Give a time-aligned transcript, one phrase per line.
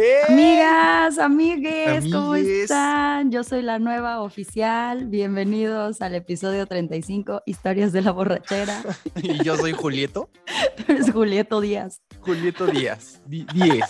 [0.00, 0.20] ¡Eh!
[0.28, 3.32] Amigas, amigues, ¿cómo están?
[3.32, 5.06] Yo soy la nueva oficial.
[5.06, 8.80] Bienvenidos al episodio 35, Historias de la Borrachera.
[9.20, 10.30] Y yo soy Julieto.
[10.86, 12.00] Eres Julieto Díaz.
[12.20, 13.20] Julieto Díaz.
[13.26, 13.84] Di- 10.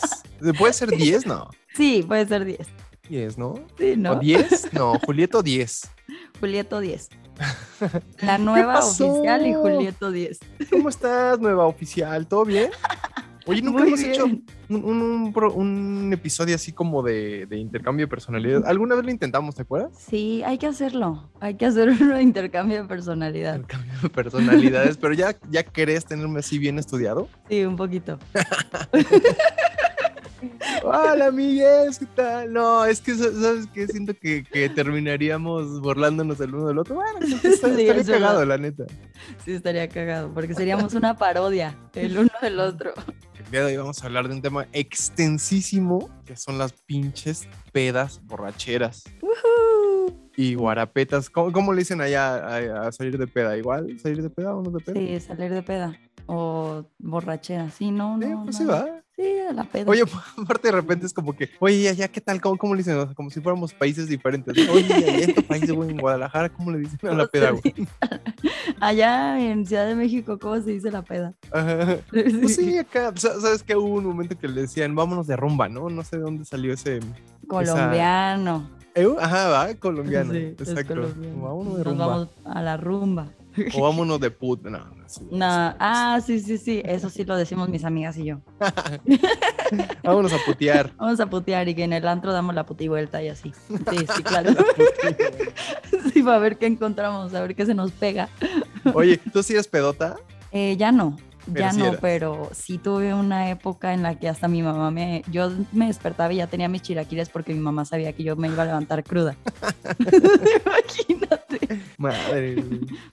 [0.58, 1.26] ¿Puede ser 10?
[1.26, 1.50] No.
[1.74, 2.66] Sí, puede ser 10.
[3.10, 3.56] 10, ¿no?
[3.76, 4.14] Sí, ¿O ¿no?
[4.18, 4.72] 10?
[4.72, 5.90] No, Julieto 10.
[6.40, 7.10] Julieto 10.
[8.22, 10.40] La nueva oficial y Julieto 10.
[10.70, 12.26] ¿Cómo estás, nueva oficial?
[12.26, 12.70] ¿Todo bien?
[13.48, 14.44] Oye, nunca Muy hemos hecho bien.
[14.68, 18.66] un, un- un pro- un episodio así como de, de intercambio de personalidad.
[18.66, 19.90] ¿Alguna vez lo intentamos, te acuerdas?
[19.98, 21.30] Sí, hay que hacerlo.
[21.40, 23.56] Hay que hacer un intercambio de personalidad.
[23.56, 27.26] Intercambio de personalidades, pero ya, ya querés tenerme así bien estudiado.
[27.48, 28.18] Sí, un poquito.
[30.84, 32.52] Hola, amigues, ¿qué tal?
[32.52, 33.88] No, es que, sa- ¿sabes qué?
[33.88, 36.94] Siento que, que terminaríamos burlándonos el uno del otro.
[36.96, 38.12] Bueno, está- Sí, estaría verdad.
[38.12, 38.84] cagado, la neta.
[39.44, 42.92] Sí, estaría cagado, porque seríamos una parodia, el uno del otro.
[43.48, 47.48] El día de hoy vamos a hablar de un tema extensísimo, que son las pinches
[47.72, 49.04] pedas borracheras
[50.36, 51.30] y guarapetas.
[51.30, 53.56] ¿Cómo, cómo le dicen allá a, a salir de peda?
[53.56, 54.94] ¿Igual salir de peda o no de peda?
[55.00, 57.70] Sí, salir de peda o borrachera.
[57.70, 58.44] Sí, no, Sí, no.
[58.44, 58.64] pues no.
[58.64, 59.02] sí va.
[59.18, 59.90] Sí, a la peda.
[59.90, 60.04] Oye,
[60.40, 62.40] aparte de repente es como que, oye, ya, ya, ¿qué tal?
[62.40, 62.96] ¿Cómo, cómo le dicen?
[62.98, 64.56] O sea, como si fuéramos países diferentes.
[64.68, 67.28] Oye, allá en tu país, güey, en Guadalajara, ¿cómo le dicen a la ¿Cómo se
[67.32, 67.74] peda, güey?
[68.80, 71.34] Allá en Ciudad de México, ¿cómo se dice la peda?
[71.50, 71.96] Ajá.
[72.10, 75.68] Pues sí, acá, sa- sabes que hubo un momento que le decían, vámonos de rumba,
[75.68, 75.90] ¿no?
[75.90, 77.00] No sé de dónde salió ese...
[77.48, 78.70] Colombiano.
[78.94, 80.32] Eh, Ajá, va, colombiano.
[80.32, 80.94] Sí, exacto.
[80.94, 81.42] colombiano.
[81.42, 82.06] Vámonos de Nos rumba.
[82.06, 83.26] vamos a la rumba.
[83.74, 84.62] O vámonos de put.
[84.62, 86.82] No, no, sí, No, sí, ah, sí, sí, sí.
[86.84, 88.38] Eso sí lo decimos mis amigas y yo.
[90.04, 90.92] Vámonos a putear.
[90.96, 93.52] Vamos a putear y que en el antro damos la puti vuelta y así.
[93.68, 94.50] Sí, sí, claro.
[96.12, 98.28] Sí, para ver qué encontramos, a ver qué se nos pega.
[98.94, 100.16] Oye, ¿tú sí eres pedota?
[100.52, 101.16] Eh, ya no,
[101.52, 101.98] Pero ya sí no, eras.
[102.00, 106.32] pero sí tuve una época en la que hasta mi mamá me, yo me despertaba
[106.32, 109.04] y ya tenía mis chilaquiles porque mi mamá sabía que yo me iba a levantar
[109.04, 109.36] cruda.
[109.98, 111.47] Imagínate.
[111.98, 112.56] Madre.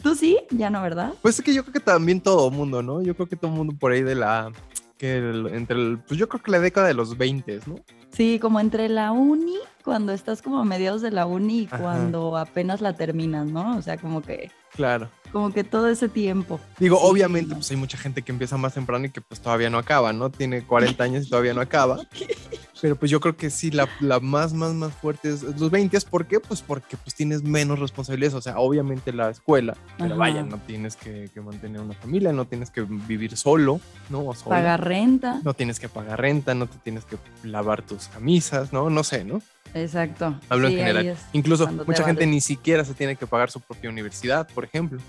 [0.02, 1.14] Tú sí, ya no, ¿verdad?
[1.22, 3.02] Pues es que yo creo que también todo mundo, ¿no?
[3.02, 4.52] Yo creo que todo mundo por ahí de la...
[4.98, 7.76] Que el- entre el, pues yo creo que la década de los 20, ¿no?
[8.12, 11.78] Sí, como entre la uni, cuando estás como a mediados de la uni y Ajá.
[11.78, 13.78] cuando apenas la terminas, ¿no?
[13.78, 15.10] O sea, como que, Claro.
[15.32, 16.60] como que todo ese tiempo.
[16.80, 17.04] Digo, Sí.
[17.08, 20.12] obviamente, pues hay mucha gente que empieza más temprano y que pues todavía no acaba,
[20.12, 20.30] ¿no?
[20.32, 22.00] Tiene 40 años y todavía no acaba.
[22.82, 25.98] Pero pues yo creo que sí, la, la más, más, más fuerte es los 20.
[26.02, 26.40] ¿Por qué?
[26.42, 28.34] Pues porque pues tienes menos responsabilidades.
[28.36, 30.16] O sea, obviamente la escuela, pero Ajá.
[30.20, 33.80] vaya, no tienes que, que mantener una familia, no tienes que vivir solo,
[34.10, 34.26] ¿no?
[34.28, 34.58] O sola.
[34.58, 35.40] Pagar renta.
[35.44, 38.90] No tienes que pagar renta, no te tienes que lavar tus camisas, ¿no?
[38.90, 39.42] No sé, ¿no?
[39.74, 40.40] Exacto.
[40.50, 41.18] Hablo Sí, en general.
[41.34, 42.28] Incluso mucha gente vale.
[42.28, 45.00] ni siquiera se tiene que pagar su propia universidad, por ejemplo.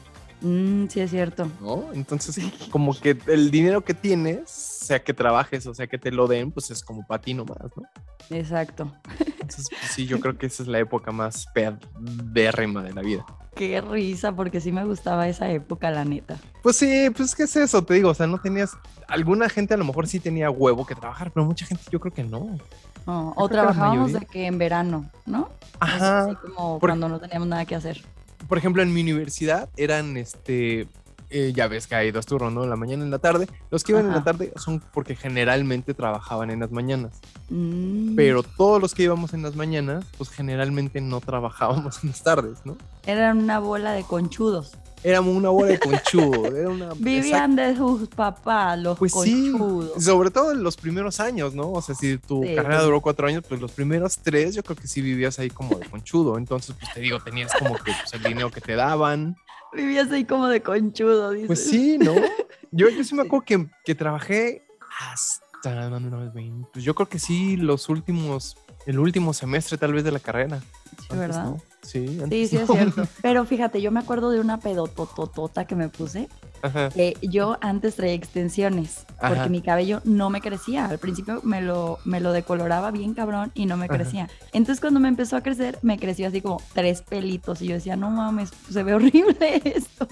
[0.40, 1.50] Mm, sí, es cierto.
[1.60, 1.92] ¿no?
[1.92, 2.38] Entonces,
[2.70, 6.52] como que el dinero que tienes, sea que trabajes o sea que te lo den,
[6.52, 7.82] pues es como para ti nomás, ¿no?
[8.30, 8.92] Exacto.
[9.18, 13.24] Entonces, pues, sí, yo creo que esa es la época más pedérrima de la vida.
[13.56, 16.38] Qué risa, porque sí me gustaba esa época, la neta.
[16.62, 17.82] Pues sí, pues ¿qué es eso?
[17.82, 18.76] Te digo, o sea, no tenías...
[19.08, 22.12] Alguna gente a lo mejor sí tenía huevo que trabajar, pero mucha gente yo creo
[22.12, 22.58] que no.
[23.06, 25.48] O trabajábamos de que en verano, ¿no?
[25.80, 26.24] Ajá.
[26.24, 28.02] Así como Por- cuando no teníamos nada que hacer.
[28.48, 30.86] Por ejemplo, en mi universidad eran, este...
[31.30, 32.64] eh, ya ves que hay dos turnos, ¿no?
[32.64, 33.48] En la mañana y en la tarde.
[33.70, 34.24] Los que iban en la Ajá.
[34.24, 37.20] tarde son porque generalmente trabajaban en las mañanas.
[37.48, 42.22] Mm, pero todos los que íbamos en las mañanas, pues generalmente no trabajábamos en las
[42.22, 42.76] tardes, ¿no?
[43.06, 44.72] Eran una bola de conchudos.
[45.04, 46.88] Éramos una bola de conchudo, era una...
[46.96, 50.02] Vivían de sus papás, los Pues sí, conchudos.
[50.02, 51.70] sobre todo en los primeros años, ¿no?
[51.70, 54.74] O sea, si tu Sí, carrera duró cuatro años, pues los primeros tres yo creo
[54.76, 56.38] que sí vivías ahí como de conchudo.
[56.38, 59.36] Entonces, pues te digo, tenías como que pues, el dinero que te daban.
[59.72, 61.46] Vivías ahí como de conchudo, dices.
[61.46, 62.14] Pues sí, ¿no?
[62.72, 64.66] Yo, yo sí me acuerdo que, que trabajé
[65.00, 66.32] hasta, no, no, no,
[66.72, 70.60] pues yo creo que sí, los últimos, el último semestre tal vez de la carrera.
[70.98, 71.44] Sí, Antes ¿verdad?
[71.44, 71.60] no.
[71.82, 72.74] Sí, Sí, es no.
[72.74, 73.06] cierto.
[73.22, 76.28] Pero fíjate, yo me acuerdo de una pedotototota que me puse.
[76.62, 76.88] Ajá.
[76.88, 79.48] que yo antes traía extensiones porque Ajá.
[79.50, 80.86] mi cabello no me crecía.
[80.86, 83.94] Al principio me lo, me lo decoloraba bien cabrón y no me Ajá.
[83.98, 84.28] crecía.
[84.52, 87.94] Entonces cuando me empezó a crecer, me creció así como tres pelitos y yo decía,
[87.96, 90.08] no mames, se ve horrible esto.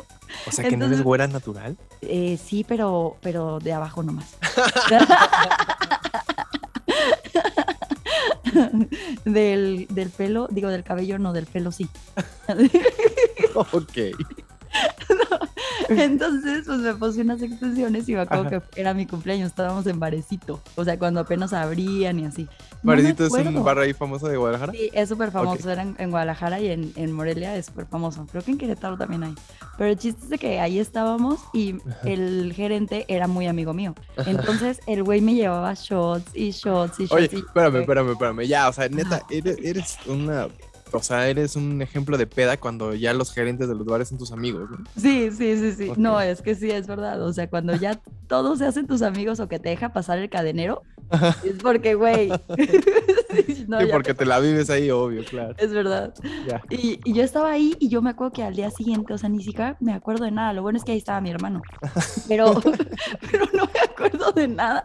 [0.47, 1.77] O sea, que no eres güera natural.
[2.03, 4.37] Eh, sí, pero, pero de abajo nomás.
[9.25, 11.89] del, del pelo, digo del cabello, no, del pelo sí.
[13.55, 13.99] ok.
[15.89, 20.01] Entonces, pues me puse unas extensiones y me acuerdo que era mi cumpleaños, estábamos en
[20.01, 22.49] Barecito, o sea, cuando apenas abrían y así.
[22.83, 24.73] No Barecito es un bar ahí famoso de Guadalajara.
[24.73, 28.27] Sí, es súper famoso, era en, Guadalajara y en, en Morelia es súper famoso.
[28.31, 29.35] Creo que en Querétaro también hay.
[29.77, 33.95] Pero el chiste es de que ahí estábamos y el gerente era muy amigo mío.
[34.27, 37.13] Entonces, el güey me llevaba shots y shots y shots.
[37.13, 38.47] Oye, espérame, espérame, espérame.
[38.47, 40.49] Ya, o sea, neta, eres, eres una
[40.99, 44.19] o sea, eres un ejemplo de peda cuando ya los gerentes de los bares son
[44.19, 44.79] tus amigos, ¿no?
[44.97, 45.93] Sí, sí, sí, sí.
[45.97, 47.23] No, es que sí, es verdad.
[47.23, 50.31] O sea, cuando ya todos se hacen tus amigos o que te deja pasar el
[50.31, 50.83] cadenero,
[51.45, 52.31] es porque, güey.
[53.35, 55.55] sí, porque te la vives ahí, obvio, claro.
[55.59, 56.15] Es verdad.
[56.71, 59.29] Y, y, yo estaba ahí y yo me acuerdo que al día siguiente, o sea,
[59.29, 60.53] ni siquiera me acuerdo de nada.
[60.53, 61.63] Lo bueno es que ahí estaba mi hermano.
[62.29, 62.61] Pero,
[63.31, 64.83] pero no me acuerdo de nada.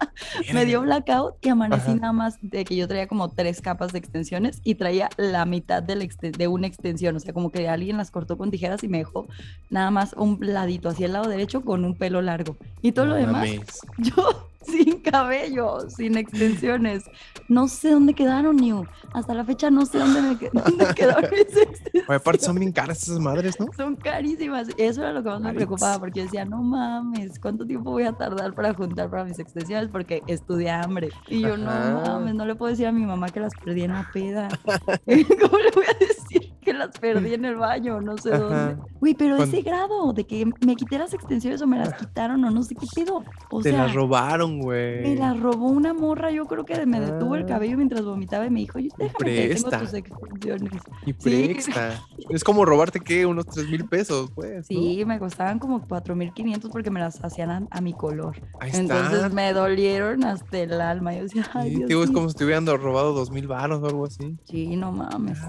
[0.53, 4.00] Me dio blackout y amanecí nada más de que yo traía como tres capas de
[4.00, 7.15] extensiones y traía la mitad de, de una extensión.
[7.15, 9.27] O sea, como que alguien las cortó con tijeras y me dejó
[9.69, 12.57] nada más un ladito hacia el lado derecho con un pelo largo.
[12.81, 13.47] Y todo lo demás,
[13.97, 17.03] yo sin cabello, sin extensiones.
[17.47, 18.85] No sé dónde quedaron, New.
[19.13, 22.09] Hasta la fecha no sé dónde, me, dónde quedaron mis extensiones.
[22.09, 23.67] aparte son bien caras esas madres, ¿no?
[23.75, 24.67] Son carísimas.
[24.77, 28.03] Eso era lo que más me preocupaba, porque yo decía, no mames, ¿cuánto tiempo voy
[28.03, 29.89] a tardar para juntar para mis extensiones?
[29.89, 31.09] Porque estudié hambre.
[31.27, 33.94] Y yo, no mames, no le puedo decir a mi mamá que las perdí en
[33.94, 34.50] la peda.
[34.65, 36.38] ¿Cómo le voy a decir?
[36.69, 38.77] Que las perdí en el baño, no sé dónde.
[39.01, 42.51] Uy, pero ese grado de que me quité las extensiones o me las quitaron o
[42.51, 43.24] no sé qué pedo.
[43.50, 45.01] O Te las robaron, güey.
[45.01, 48.50] Me las robó una morra, yo creo que me detuvo el cabello mientras vomitaba y
[48.51, 50.81] me dijo, déjame que tengo tus extensiones.
[51.06, 52.04] Y presta.
[52.30, 53.25] es como robarte, ¿qué?
[53.25, 54.68] Unos tres mil pesos, pues.
[54.68, 58.39] Sí, me costaban como cuatro mil quinientos porque me las hacían a, mi color.
[58.60, 61.16] Ahí Entonces me dolieron hasta el alma.
[61.16, 64.06] Yo decía, ay, sí, es como si te hubieran robado dos mil varos o algo
[64.06, 64.38] así.
[64.45, 65.39] Sí, no mames.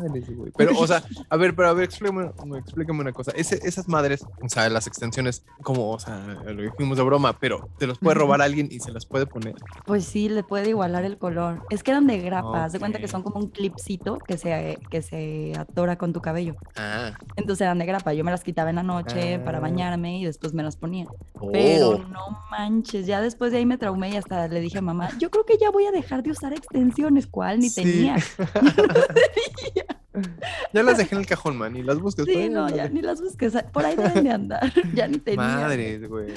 [0.56, 3.32] Pero, o sea, a ver, pero a ver, explícame, explícame una cosa.
[3.32, 7.86] esas madres, o sea, las extensiones, como, o sea, lo dijimos de broma, pero te
[7.86, 9.54] los puede robar alguien y se las puede poner.
[9.86, 11.62] Pues sí, le puede igualar el color.
[11.70, 14.78] Es que eran de grapa, haz de cuenta que son como un clipcito que se,
[14.90, 16.54] que se atora con tu cabello.
[16.76, 17.12] Ah.
[17.36, 18.12] Entonces eran de grapa.
[18.12, 19.60] Yo me las quitaba en la noche para ah.
[19.60, 21.06] bañarme y después me las ponía.
[21.52, 21.98] Pero oh.
[21.98, 25.30] no manches, ya después de ahí me traumé y hasta le dije a mamá, yo
[25.30, 27.60] creo que ya voy a dejar de usar extensiones, ¿cuál?
[27.60, 28.16] Ni tenía.
[30.72, 32.24] Ya las dejé en el cajón, man, ni las busques.
[32.24, 33.54] Sí, no, ya ni las busques.
[33.72, 34.72] Por ahí deben de andar.
[34.94, 35.40] Ya ni tenía.
[35.40, 36.32] Madre, güey.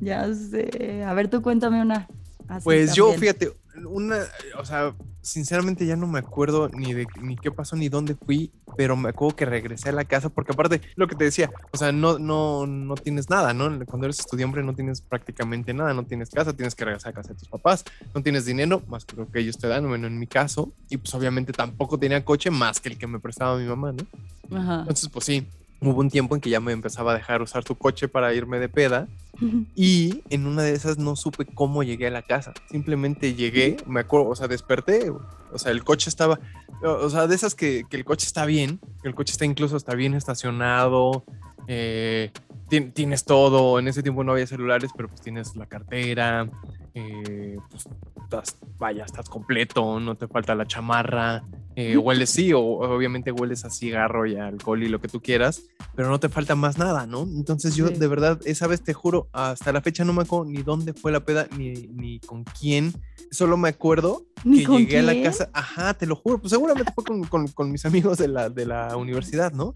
[0.00, 1.02] Ya sé.
[1.04, 2.08] A ver, tú cuéntame una.
[2.62, 3.52] pues yo, fíjate,
[3.86, 4.18] una,
[4.58, 8.52] o sea, sinceramente ya no me acuerdo ni de ni qué pasó ni dónde fui,
[8.76, 11.76] pero me acuerdo que regresé a la casa porque aparte lo que te decía, o
[11.76, 13.84] sea, no no no tienes nada, ¿no?
[13.86, 17.30] Cuando eres estudiante no tienes prácticamente nada, no tienes casa, tienes que regresar a casa
[17.32, 17.84] de tus papás,
[18.14, 20.98] no tienes dinero, más que lo que ellos te dan, bueno, en mi caso, y
[20.98, 24.56] pues obviamente tampoco tenía coche más que el que me prestaba mi mamá, ¿no?
[24.56, 24.80] Ajá.
[24.80, 25.46] Entonces, pues sí,
[25.90, 28.58] hubo un tiempo en que ya me empezaba a dejar usar su coche para irme
[28.58, 29.08] de peda
[29.74, 32.52] y en una de esas no supe cómo llegué a la casa.
[32.70, 35.12] Simplemente llegué, me acuerdo, o sea, desperté,
[35.54, 36.40] o sea, el coche estaba,
[36.82, 39.94] o sea, de esas que, el coche está bien, que el coche está incluso está
[39.94, 41.24] bien estacionado,
[41.68, 42.32] eh,
[42.68, 46.50] tienes todo, en ese tiempo no había celulares, pero pues tienes la cartera,
[46.94, 47.88] eh, pues
[48.22, 51.44] estás, vaya, estás completo, no te falta la chamarra,
[51.76, 55.20] eh, hueles sí, o obviamente hueles a cigarro y a alcohol y lo que tú
[55.20, 55.62] quieras,
[55.94, 57.22] pero no te falta más nada, ¿no?
[57.22, 60.62] Entonces yo de verdad, esa vez te juro, hasta la fecha no me acuerdo ni
[60.62, 62.92] dónde fue la peda, ni, ni con quién,
[63.30, 67.04] solo me acuerdo que llegué a la casa, ajá, te lo juro, pues seguramente fue
[67.04, 69.74] con, con, con mis amigos de la, de la universidad, ¿no?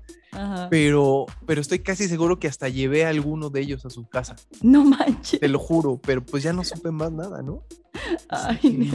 [0.71, 4.37] Pero, pero estoy casi seguro que hasta llevé a alguno de ellos a su casa.
[4.63, 5.41] No manches.
[5.41, 7.65] Te lo juro, pero pues ya no supe más nada, ¿no?
[8.29, 8.89] Ay,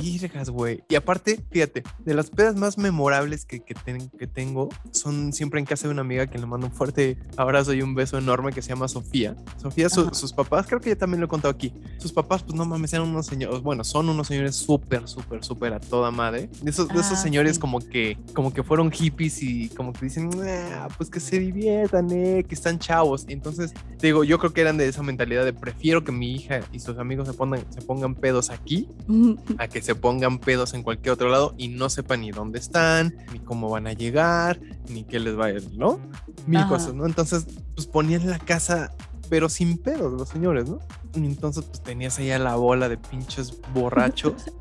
[0.49, 0.83] güey.
[0.89, 3.75] Y aparte, fíjate, de las pedas más memorables que, que,
[4.17, 7.73] que, tengo son siempre en casa de una amiga que le mando un fuerte abrazo
[7.73, 9.35] y un beso enorme que se llama Sofía.
[9.57, 11.73] Sofía, sus papás, creo que ya también lo he contado aquí.
[11.97, 15.73] Sus papás, pues no mames, eran unos señores, bueno, son unos señores súper, súper, súper
[15.73, 16.49] a toda madre.
[16.61, 20.05] De esos, de esos ah, señores como que, como que fueron hippies y como que
[20.05, 20.29] dicen,
[20.73, 23.25] ah, pues que se diviertan, eh, que están chavos.
[23.27, 26.79] Entonces, digo, yo creo que eran de esa mentalidad de prefiero que mi hija y
[26.79, 28.82] sus amigos se pongan, se pongan pedos aquí
[29.57, 33.15] a que se pongan pedos en cualquier otro lado y no sepan ni dónde están,
[33.31, 34.59] ni cómo van a llegar,
[34.89, 35.99] ni qué les va a ir, ¿no?
[36.47, 37.05] Mil cosas, ¿no?
[37.05, 38.91] Entonces, pues ponían la casa
[39.29, 40.79] pero sin pedos los señores, ¿no?
[41.15, 44.33] Entonces pues tenías ahí a la bola de pinches borrachos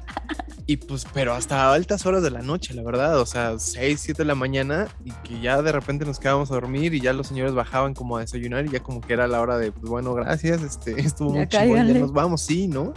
[0.67, 4.23] Y pues, pero hasta altas horas de la noche, la verdad, o sea, 6, 7
[4.23, 7.27] de la mañana y que ya de repente nos quedábamos a dormir y ya los
[7.27, 10.15] señores bajaban como a desayunar y ya como que era la hora de, pues bueno,
[10.15, 12.93] gracias, este, estuvo Ya muy chingón, ya nos vamos, sí, ¿no?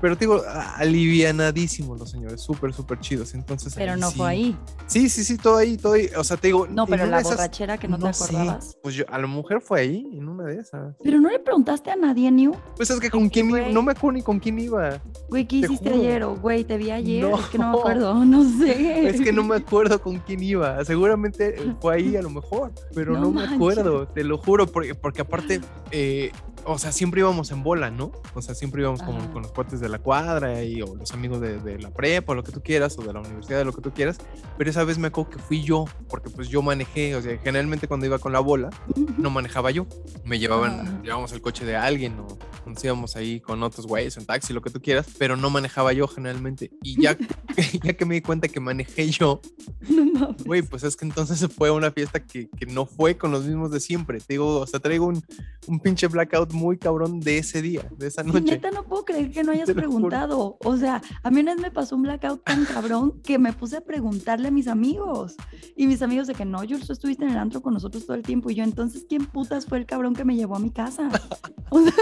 [0.00, 0.42] Pero te digo,
[0.76, 3.74] alivianadísimos los señores, súper, súper chidos, entonces.
[3.74, 4.18] Pero no sí.
[4.18, 4.58] fue ahí.
[4.86, 6.66] Sí, sí, sí, todo ahí, todo ahí, o sea, te digo.
[6.68, 8.78] No, pero la esas- borrachera que no, te sé, acordabas.
[8.82, 10.94] Pues yo, a la mujer fue ahí, en una de esas.
[11.02, 12.54] Pero no le preguntaste a nadie, New.
[12.76, 15.00] Pues es que con quién iba, no me acuerdo ni con quién iba.
[15.28, 16.22] Güey, ¿qué Te hiciste ayer?
[16.24, 17.22] O, güey, te vi ayer.
[17.22, 17.38] No.
[17.38, 19.08] Es que no me acuerdo, no sé.
[19.08, 20.84] Es que no me acuerdo con quién iba.
[20.84, 24.94] Seguramente fue ahí a lo mejor, pero no, No me acuerdo, te lo juro, porque,
[24.94, 26.30] porque aparte, eh,
[26.66, 28.12] o sea, siempre íbamos en bola, ¿no?
[28.34, 31.40] O sea, siempre íbamos con, con los cuates de la cuadra y, o los amigos
[31.40, 33.82] de, de la prepa, o lo que tú quieras, o de la universidad, lo que
[33.82, 34.18] tú quieras.
[34.58, 37.88] Pero esa vez me acuerdo que fui yo, porque pues yo manejé, o sea, generalmente
[37.88, 38.70] cuando iba con la bola,
[39.16, 39.86] no manejaba yo.
[40.24, 41.00] Me llevaban, Ah.
[41.02, 42.26] llevábamos el coche de alguien o
[42.66, 45.92] nos íbamos ahí con otros güeyes en taxi, lo que tú quieras, pero no manejaba
[45.92, 46.70] yo generalmente.
[46.82, 47.16] Y ya,
[47.82, 49.40] ya que me di cuenta que manejé yo,
[49.88, 53.16] No güey, pues es que entonces se fue a una fiesta que, que no fue
[53.16, 54.18] con los mismos de siempre.
[54.18, 55.22] Te digo, o sea, traigo un,
[55.66, 58.40] un pinche blackout muy cabrón de ese día, de esa Sí, noche.
[58.52, 60.56] neta, no puedo creer que no hayas preguntado.
[60.64, 63.76] O sea, a mí una vez me pasó un blackout tan cabrón que me puse
[63.76, 65.36] a preguntarle a mis amigos.
[65.76, 68.16] Y mis amigos de que no, Jules, tú estuviste en el antro con nosotros todo
[68.16, 68.50] el tiempo.
[68.50, 71.08] Y yo, entonces, ¿quién putas fue el cabrón que me llevó a mi casa?
[71.68, 71.92] O sea,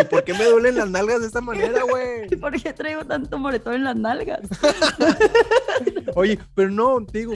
[0.00, 2.28] ¿Y por qué me duelen las nalgas de esta manera, güey?
[2.40, 4.40] ¿por qué traigo tanto moretón en las nalgas?
[6.14, 7.34] Oye, pero no, te digo,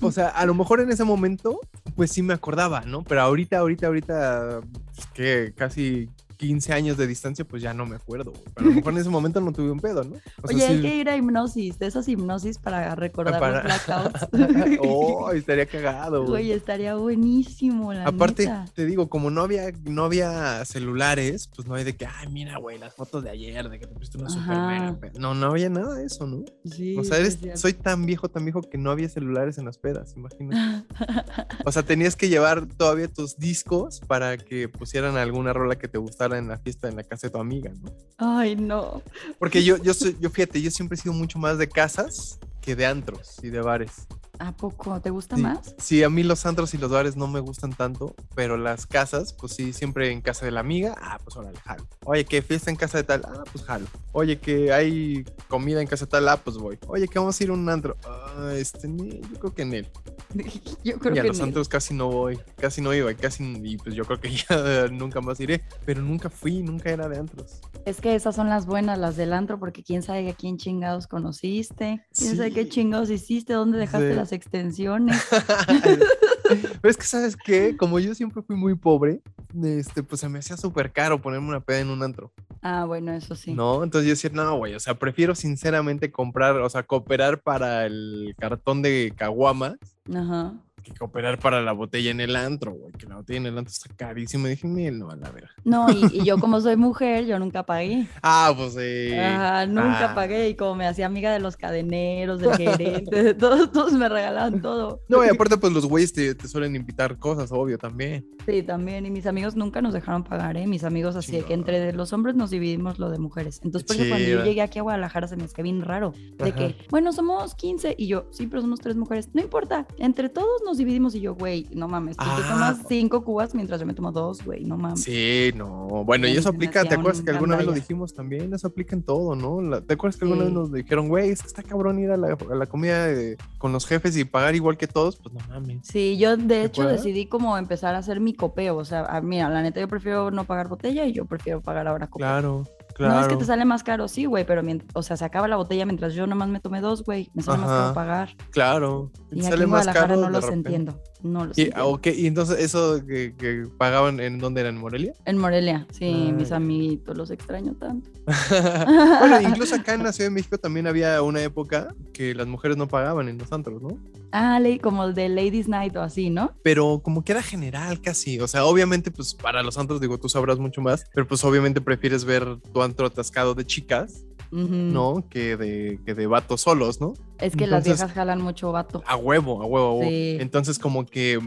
[0.00, 1.60] o sea, a lo mejor en ese momento,
[1.96, 3.02] pues sí me acordaba, ¿no?
[3.04, 4.60] Pero ahorita, ahorita, ahorita,
[4.94, 6.08] pues que casi
[6.38, 8.30] 15 años de distancia, pues ya no me acuerdo.
[8.30, 8.42] güey.
[8.54, 10.14] Pero a lo mejor en ese momento no tuve un pedo, ¿no?
[10.42, 13.64] O sea, Oye, hay que ir a hipnosis, de esas hipnosis para recordar Para- los
[13.64, 14.28] blackouts.
[14.80, 16.44] oh, estaría cagado, güey.
[16.44, 18.66] Oye, estaría buenísimo, la Aparte, neta.
[18.74, 22.56] te digo, como no había, no había celulares, pues no hay de que, ay, mira,
[22.58, 24.66] güey, las fotos de ayer, de que te pusiste una super Ajá.
[24.68, 25.12] mega peda".
[25.18, 26.44] No, no había nada de eso, ¿no?
[26.64, 29.78] Sí, O sea, eres, soy tan viejo, tan viejo que no había celulares en las
[29.78, 30.86] pedas, imagínate.
[31.64, 35.98] O sea, tenías que llevar todavía tus discos para que pusieran alguna rola que te
[35.98, 37.92] gustara en la fiesta en la casa de tu amiga, ¿no?
[38.18, 39.02] Ay, no.
[39.38, 42.76] Porque yo, yo soy, yo fíjate, yo siempre he sido mucho más de casas que
[42.76, 44.06] de antros y de bares.
[44.38, 45.00] ¿A poco?
[45.00, 45.74] ¿Te gusta Sí, más?
[45.78, 49.32] Sí, a mí los antros y los bares no me gustan tanto, pero las casas,
[49.32, 51.84] pues sí, siempre en casa de la amiga, ah, pues órale, jalo.
[52.04, 53.86] Oye, que fiesta en casa de tal, ah, pues jalo.
[54.12, 56.78] Oye, que hay comida en casa de tal, ah, pues voy.
[56.86, 59.88] Oye, que vamos a ir a un antro, ah, este, yo creo que en él.
[60.84, 63.42] Yo creo y a que los antros casi no voy, casi no iba, y casi,
[63.64, 67.18] y pues yo creo que ya nunca más iré, pero nunca fui, nunca era de
[67.18, 67.60] antros.
[67.86, 71.06] Es que esas son las buenas, las del antro, porque quién sabe a quién chingados
[71.06, 74.16] conociste, quién sabe qué chingados hiciste, dónde dejaste Sí.
[74.16, 75.26] las extensiones.
[76.48, 77.76] Pero es que, ¿sabes qué?
[77.76, 79.20] Como yo siempre fui muy pobre,
[79.62, 82.32] este, pues se me hacía súper caro ponerme una peda en un antro.
[82.62, 83.52] Ah, bueno, eso sí.
[83.52, 83.84] ¿No?
[83.84, 88.34] Entonces yo decía, no, güey, o sea, prefiero sinceramente comprar, o sea, cooperar para el
[88.38, 89.76] cartón de caguamas
[90.14, 90.54] Ajá.
[90.82, 93.70] Que cooperar para la botella en el antro, güey, que la botella en el antro
[93.72, 94.48] está carísima.
[94.48, 95.50] Y dije, miel, no, a la verga.
[95.64, 98.06] No, y, y yo como soy mujer, yo nunca pagué.
[98.22, 99.14] Ah, pues sí.
[99.16, 100.14] Ajá, nunca Ah.
[100.14, 104.08] pagué y como me hacía amiga de los cadeneros, del gerente, de todos, todos me
[104.08, 105.00] regalaban todo.
[105.08, 108.26] No, y aparte, pues los güeyes te, te suelen invitar cosas, obvio, también.
[108.46, 109.04] Sí, también.
[109.06, 110.66] Y mis amigos nunca nos dejaron pagar, ¿eh?
[110.66, 113.60] Mis amigos así de que entre los hombres nos dividimos lo de mujeres.
[113.62, 116.12] Entonces, por eso cuando yo llegué aquí a Guadalajara se me hacía bien raro.
[116.38, 116.54] De Ajá.
[116.56, 119.28] que, bueno, somos 15 y yo, sí, pero somos tres mujeres.
[119.34, 122.16] No importa, entre todos nos dividimos y yo, güey, no mames.
[122.16, 122.48] Tú te Ah.
[122.48, 125.02] tomas cinco cubas mientras yo me tomo dos, güey, no mames.
[125.02, 126.04] Sí, no.
[126.04, 128.52] Bueno, y eso aplica, ¿te acuerdas que alguna vez lo dijimos también?
[128.54, 129.60] Eso aplica en todo, ¿no?
[129.62, 132.16] La- ¿Te acuerdas que alguna vez nos dijeron, güey, es que está cabrón ir a
[132.16, 135.16] la, a la comida de- con los jefes y pagar igual que todos?
[135.16, 135.86] Pues no mames.
[135.86, 137.02] Sí, yo de hecho acuerdas?
[137.04, 138.76] decidí como empezar a hacer mi copeo.
[138.76, 141.88] O sea, a- mira, la neta yo prefiero no pagar botella y yo prefiero pagar
[141.88, 142.26] ahora copeo.
[142.26, 142.64] Claro,
[142.98, 143.14] claro.
[143.14, 145.48] No es que te sale más caro, sí, güey, pero mient- o sea, se acaba
[145.48, 147.30] la botella mientras yo nomás me tomé dos, güey.
[147.32, 148.36] Me sale más caro pagar.
[148.50, 149.10] Claro.
[149.30, 150.68] Y Sale aquí en más Guadalajara caro no los repente.
[150.68, 151.00] entiendo.
[151.22, 151.88] No los Y, entiendo.
[151.90, 155.14] ok, y entonces eso que, que pagaban en dónde era en Morelia.
[155.24, 156.56] En Morelia, sí, mis Ay.
[156.58, 158.08] amiguitos, los extraño tanto.
[159.20, 162.76] bueno, incluso acá en la Ciudad de México también había una época que las mujeres
[162.76, 163.98] no pagaban en los antros, ¿no?
[164.30, 166.52] Ah, ley- como el de Ladies Night o así, ¿no?
[166.62, 170.28] Pero como que era general casi, o sea, obviamente pues para los antros digo, tú
[170.28, 175.24] sabrás mucho más, pero pues obviamente prefieres ver tu antro atascado de chicas, ¿no?
[175.28, 177.14] Que de, que de vatos solos, ¿no?
[177.38, 179.02] Es que las viejas jalan mucho vato.
[179.06, 180.10] A huevo, a huevo, a huevo.
[180.10, 180.38] Sí.
[180.40, 181.38] Entonces como que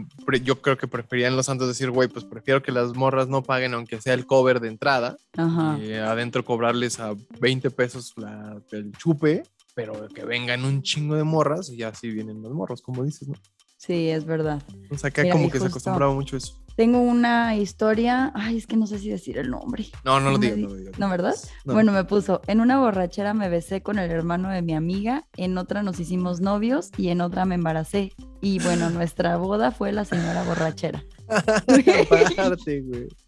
[0.42, 3.74] yo creo que preferían los santos decir, güey, pues prefiero que las morras no paguen
[3.74, 5.78] aunque sea el cover de entrada, Ajá.
[5.78, 9.42] y adentro cobrarles a 20 pesos la, el chupe,
[9.74, 13.28] pero que vengan un chingo de morras y ya así vienen los morros, como dices,
[13.28, 13.34] ¿no?
[13.76, 14.62] Sí, es verdad.
[14.90, 16.61] O sea, acá Mira, como que se acostumbraba mucho eso.
[16.76, 19.86] Tengo una historia, ay, es que no sé si decir el nombre.
[20.04, 20.98] No, no lo me digas, di- no lo digas.
[20.98, 21.34] ¿No, verdad?
[21.64, 21.74] No.
[21.74, 25.58] Bueno, me puso, en una borrachera me besé con el hermano de mi amiga, en
[25.58, 28.12] otra nos hicimos novios y en otra me embaracé.
[28.40, 31.04] Y bueno, nuestra boda fue la señora borrachera.
[31.28, 33.08] Aparte, güey.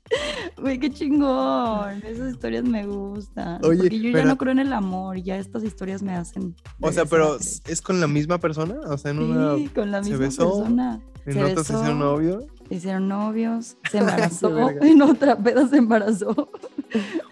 [0.58, 2.02] Güey, qué chingón.
[2.04, 3.58] Esas historias me gustan.
[3.64, 6.54] Oye, porque yo ya no creo en el amor, ya estas historias me hacen.
[6.80, 7.38] O sea, pero.
[7.38, 8.76] ¿es con la misma persona?
[8.86, 9.56] O sea, en una.
[9.56, 10.58] Sí, con la ¿se misma besó?
[10.58, 11.00] persona.
[11.26, 12.10] En se otra se hicieron besó.
[12.12, 12.46] novio.
[12.68, 16.48] Se hicieron novios, se embarazó, en otra peda se embarazó.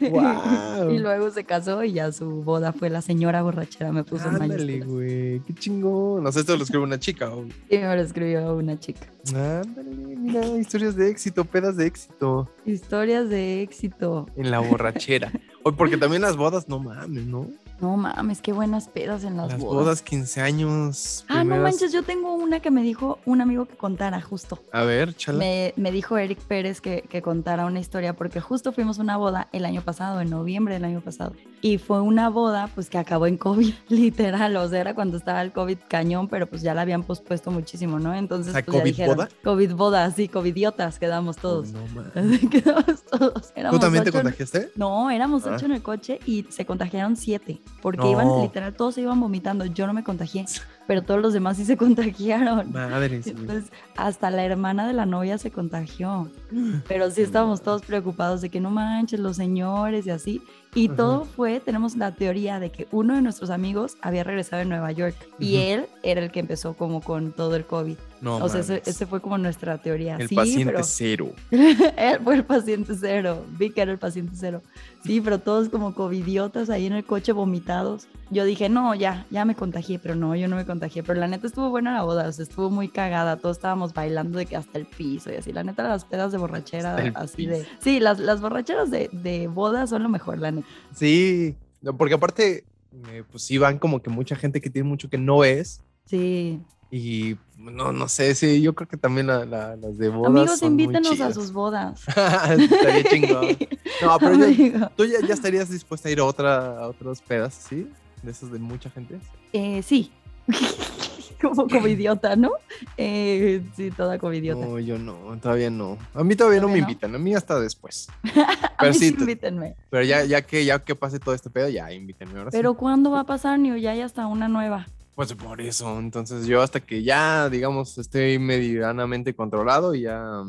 [0.01, 4.81] Y luego se casó y ya su boda fue la señora borrachera, me puso Ándale,
[4.81, 5.41] güey.
[5.41, 6.25] Qué chingón.
[6.25, 7.31] No sé, esto lo escribe una chica.
[7.33, 9.07] o- Y me lo escribió una chica.
[9.29, 14.27] Ándale, mira, historias de éxito, pedas de éxito Historias de éxito.
[14.37, 15.31] en la borrachera.
[15.63, 17.47] Oye, porque también las bodas, no mames, ¿no?
[17.81, 19.85] No mames, qué buenas pedas en las, Las bodas.
[19.85, 21.25] bodas, 15 años.
[21.29, 24.59] Ah, no manches, yo tengo una que me dijo un amigo que contara justo.
[24.73, 25.39] A ver, chala.
[25.39, 29.17] Me, me dijo Eric Pérez que, que contara una historia porque justo fuimos a una
[29.17, 31.33] boda el año pasado, en noviembre del año pasado.
[31.61, 34.57] Y fue una boda pues que acabó en COVID, literal.
[34.57, 37.99] O sea, era cuando estaba el COVID cañón, pero pues ya la habían pospuesto muchísimo,
[37.99, 38.15] ¿no?
[38.15, 39.29] Entonces, pues, ya ¿COVID dijeron, boda?
[39.43, 41.71] COVID boda, sí, COVIDiotas quedamos todos.
[41.75, 42.41] Oh, no mames.
[42.49, 43.53] quedamos todos.
[43.71, 44.71] ¿Tú también te en- contagiaste?
[44.77, 45.55] No, éramos Ah.
[45.57, 48.11] ocho en el coche y se contagiaron siete, porque No.
[48.11, 49.65] iban, literal, todos se iban vomitando.
[49.65, 50.45] Yo no me contagié,
[50.87, 52.73] pero todos los demás sí se contagiaron.
[52.73, 53.21] Madre.
[53.25, 56.31] Entonces, hasta la hermana de la novia se contagió.
[56.89, 60.43] Pero sí estábamos todos preocupados de que no manches los señores y así.
[60.75, 60.97] Y Ajá.
[60.97, 64.91] todo fue, tenemos la teoría de que uno de nuestros amigos había regresado de Nueva
[64.91, 67.97] York y él era el que empezó como con todo el COVID.
[68.23, 70.17] No, o sea, ese fue como nuestra teoría.
[70.17, 71.33] El sí, paciente pero cero.
[71.51, 73.45] él fue el paciente cero.
[73.59, 74.63] Vi que era el paciente cero.
[75.05, 78.07] Sí, pero todos como covidiotas ahí en el coche vomitados.
[78.31, 80.72] Yo dije, no, ya, ya me contagié, pero no, yo no me contagié.
[80.81, 83.37] Pero la neta estuvo buena la boda, o sea, estuvo muy cagada.
[83.37, 85.53] Todos estábamos bailando de que hasta el piso y así.
[85.53, 87.67] La neta, las pedas de borrachera, así de.
[87.81, 90.67] Sí, las, las borracheras de, de boda son lo mejor, la neta.
[90.95, 91.57] Sí,
[91.99, 92.65] porque aparte,
[93.11, 95.81] eh, pues sí van como que mucha gente que tiene mucho que no es.
[96.07, 96.61] Sí.
[96.95, 100.31] Y no, no sé, sí, yo creo que también la- la- las de bodas.
[100.31, 102.03] Amigos, son muy invítenos a sus bodas.
[102.07, 103.57] Estaría chingón.
[104.03, 107.55] No, pero ya- tú ya, ya estarías dispuesta a ir a, otra, a otras pedas,
[107.55, 107.89] ¿sí?
[108.23, 109.19] De esas de mucha gente.
[109.55, 110.13] Eh, sí.
[111.43, 112.51] como covidiota, ¿no?
[112.97, 114.65] Eh, sí, toda covidiota.
[114.65, 115.99] No, yo no, todavía no.
[116.15, 118.09] A mí todavía no me invitan, a mí hasta después.
[118.37, 119.75] a Pero mí sí, sí, te- invítenme.
[119.91, 122.57] Pero ya, ya que ya que pase todo este pedo, ya invítenme ahora sí.
[122.57, 123.77] Pero ¿cuándo va a pasar, New?
[123.77, 124.87] Ya hay hasta una nueva.
[125.15, 130.43] Pues por eso, entonces yo hasta que ya, digamos, esté medianamente controlado y ya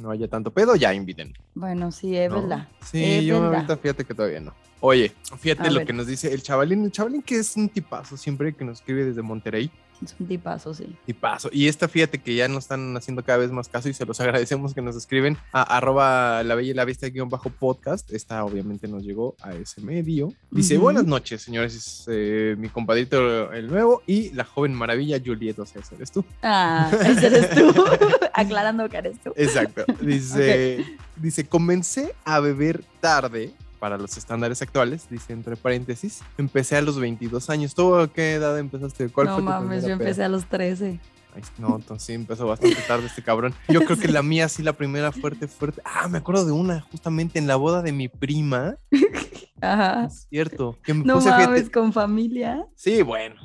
[0.00, 1.32] no haya tanto pedo, ya inviten.
[1.54, 2.40] Bueno, sí, es ¿no?
[2.42, 2.68] verdad.
[2.84, 3.54] Sí, es yo verdad.
[3.56, 4.54] ahorita fíjate que todavía no.
[4.80, 5.86] Oye, fíjate A lo ver.
[5.86, 9.04] que nos dice el chavalín, el chavalín que es un tipazo siempre que nos escribe
[9.04, 9.70] desde Monterrey,
[10.02, 10.96] Es un tipazo, sí.
[11.04, 11.50] tipazo.
[11.52, 14.20] Y esta fíjate que ya nos están haciendo cada vez más caso y se los
[14.20, 18.10] agradecemos que nos escriben a arroba la bella y la bestia guion bajo podcast.
[18.12, 20.32] Esta obviamente nos llegó a ese medio.
[20.50, 25.58] Dice, buenas noches, señores, es, eh, mi compadrito el nuevo y la joven maravilla Juliet,
[25.58, 26.24] o sea, eres tú.
[26.42, 27.74] Ah, ese eres tú.
[28.32, 29.32] Aclarando que eres tú.
[29.36, 29.84] Exacto.
[30.00, 30.84] Dice,
[31.16, 36.22] dice, comencé a beber tarde para los estándares actuales, dice entre paréntesis.
[36.38, 37.74] Empecé a los 22 años.
[37.74, 39.08] ¿Tú a qué edad empezaste?
[39.08, 40.26] ¿Cuál no fue tu mames, yo empecé peda?
[40.26, 41.00] a los 13.
[41.34, 43.54] Ay, no, entonces sí empezó bastante tarde este cabrón.
[43.68, 45.80] Yo creo que la mía sí, la primera fuerte, fuerte.
[45.84, 48.76] Ah, me acuerdo de una justamente en la boda de mi prima.
[49.60, 50.06] Ajá.
[50.06, 50.76] Es cierto.
[50.82, 52.66] Que me No puse, mames, con familia.
[52.74, 53.36] Sí, bueno.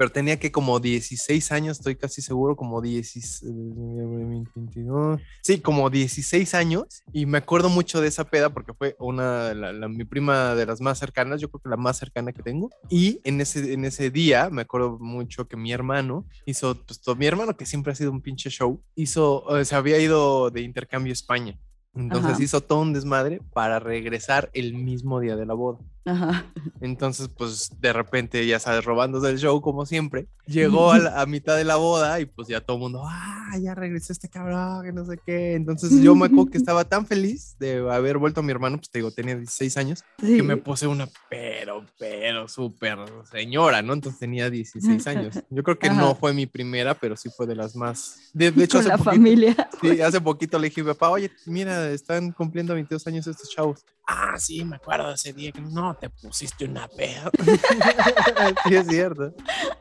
[0.00, 5.90] Pero tenía que como 16 años, estoy casi seguro, como 16, eh, 22, sí, como
[5.90, 7.02] 16 años.
[7.12, 10.64] Y me acuerdo mucho de esa peda porque fue una, la- la- mi prima de
[10.64, 12.70] las más cercanas, yo creo que la más cercana que tengo.
[12.88, 17.14] Y en ese, en ese día me acuerdo mucho que mi hermano hizo, pues todo,
[17.16, 20.62] mi hermano que siempre ha sido un pinche show, hizo, eh, se había ido de
[20.62, 21.58] intercambio a España.
[21.94, 22.42] Entonces Ajá.
[22.42, 25.78] hizo todo un desmadre para regresar el mismo día de la boda.
[26.04, 26.46] Ajá.
[26.80, 31.26] Entonces, pues de repente, ya sabes, robándose el show como siempre, llegó a, la- a
[31.26, 34.82] mitad de la boda y pues ya todo el mundo, ah, ya regresó este cabrón,
[34.84, 35.54] que no sé qué.
[35.54, 38.90] Entonces yo me acuerdo que estaba tan feliz de haber vuelto a mi hermano, pues
[38.90, 40.36] te digo, tenía 16 años, Sí.
[40.36, 42.98] que me puse una pero, pero súper
[43.30, 43.92] señora, ¿no?
[43.92, 45.38] Entonces tenía 16 años.
[45.50, 46.00] Yo creo que Ajá.
[46.00, 48.30] no fue mi primera, pero sí fue de las más...
[48.32, 49.70] De, de hecho, con hace la poquito- familia.
[49.80, 53.84] Sí, hace poquito le dije, papá, oye, mira, están cumpliendo 22 años estos chavos.
[54.06, 57.30] Ah, sí, me acuerdo ese día que no te pusiste una peda.
[58.66, 59.34] sí, es cierto.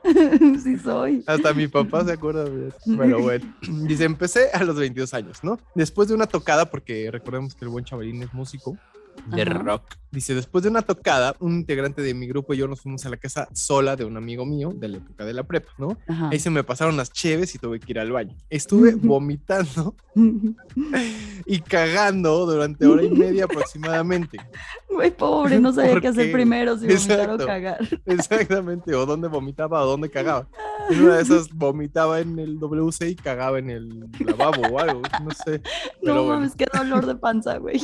[0.64, 1.24] sí soy.
[1.28, 2.78] Hasta mi papá se acuerda de eso.
[2.98, 3.54] Pero bueno,
[3.86, 5.60] dice, empecé a los 22 años, ¿no?
[5.76, 8.78] Después de una tocada, porque recordemos que el buen chavalín es músico.
[9.28, 9.54] De Ajá.
[9.54, 9.84] rock.
[10.12, 13.10] Dice, después de una tocada, un integrante de mi grupo y yo nos fuimos a
[13.10, 16.00] la casa sola de un amigo mío de la época de la prepa, ¿no?
[16.08, 16.30] Ajá.
[16.32, 18.36] Ahí se me pasaron las cheves y tuve que ir al baño.
[18.50, 19.96] Estuve vomitando
[21.46, 24.38] y cagando durante hora y media aproximadamente.
[24.92, 27.78] Güey, pobre, no sabía ¿Por qué hacer primero, si vomitar o cagar.
[28.06, 30.48] Exactamente, o dónde vomitaba o dónde cagaba.
[30.90, 35.02] En una de esas vomitaba en el WC y cagaba en el lavabo o algo,
[35.24, 35.62] no sé.
[36.02, 36.40] Pero No bueno.
[36.40, 37.80] mames, qué dolor de panza, güey.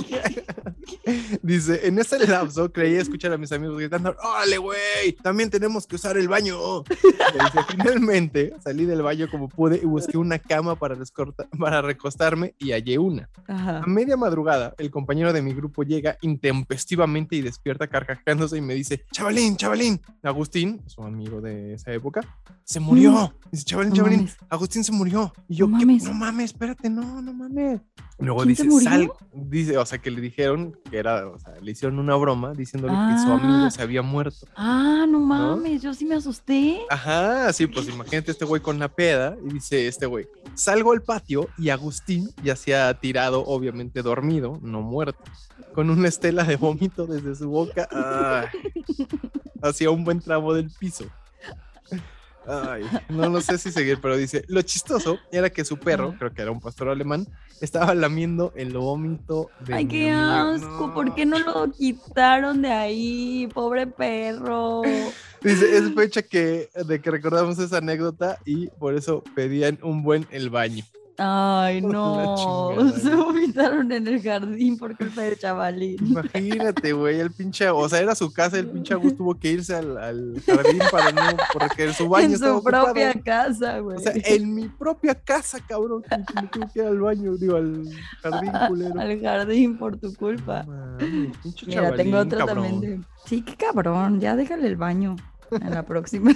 [1.42, 5.14] Dice, en ese lapso creía escuchar a mis amigos gritando, ¡Órale, güey!
[5.24, 6.84] También tenemos que usar el baño.
[6.84, 10.96] Dice, finalmente salí del baño como pude y busqué una cama para,
[11.60, 13.30] para recostarme y hallé una.
[13.48, 13.80] Ajá.
[13.80, 18.74] A media madrugada, el compañero de mi grupo llega intempestivamente y despierta carcajándose y me
[18.74, 20.02] dice, chavalín, chavalín.
[20.24, 22.22] Agustín, su amigo de esa época,
[22.64, 23.34] se murió.
[23.52, 24.38] Dice, chavalín, No chavalín, mames.
[24.50, 25.34] Agustín se murió.
[25.48, 25.86] Y yo, No "¿Qué?
[25.86, 26.04] mames.
[26.04, 27.82] no mames, espérate, no, no mames.
[28.18, 31.54] Luego ¿Quién se dice, sal, dice, o sea, que le dijeron que era, o sea,
[31.62, 33.40] le hicieron una broma diciéndole que su Ah.
[33.42, 34.48] amigo se había muerto.
[34.56, 36.80] Ah, no mames, yo sí me asusté.
[36.90, 41.02] Ajá, sí, pues imagínate este güey con la peda y dice este güey, salgo al
[41.02, 45.20] patio y Agustín ya se ha tirado, obviamente dormido, no muerto,
[45.74, 48.46] con una estela de vómito desde su boca ah,
[49.62, 51.06] hacia un buen tramo del piso.
[52.48, 56.34] Ay, no, no sé si seguir, pero dice, lo chistoso era que su perro, creo
[56.34, 57.28] que era un pastor alemán,
[57.62, 62.72] estaba lamiendo el vómito de Ay, mi qué asco, ¿por qué no lo quitaron de
[62.72, 63.50] ahí?
[63.54, 64.82] Pobre perro.
[65.42, 70.28] Dice, es fecha que, de que recordamos esa anécdota y por eso pedían un buen
[70.32, 70.84] el baño.
[71.18, 72.76] Ay, no.
[73.02, 75.98] Se vomitaron en el jardín por culpa del chavalín.
[76.06, 79.76] Imagínate, güey, el pinche, o sea, era su casa, el pinche Agus tuvo que irse
[79.76, 83.98] al, al jardín para no, porque su baño En estaba su propia casa, güey.
[83.98, 87.90] O sea, en mi propia casa, cabrón, me tuve que ir al baño, digo, al
[88.22, 89.00] jardín culero.
[89.00, 90.66] Al jardín por tu culpa.
[91.44, 92.72] Pinche Mira, tengo otra cabrón.
[92.72, 93.06] también de.
[93.26, 94.20] Sí, qué cabrón.
[94.20, 95.16] Ya déjale el baño
[95.52, 96.32] en la próxima.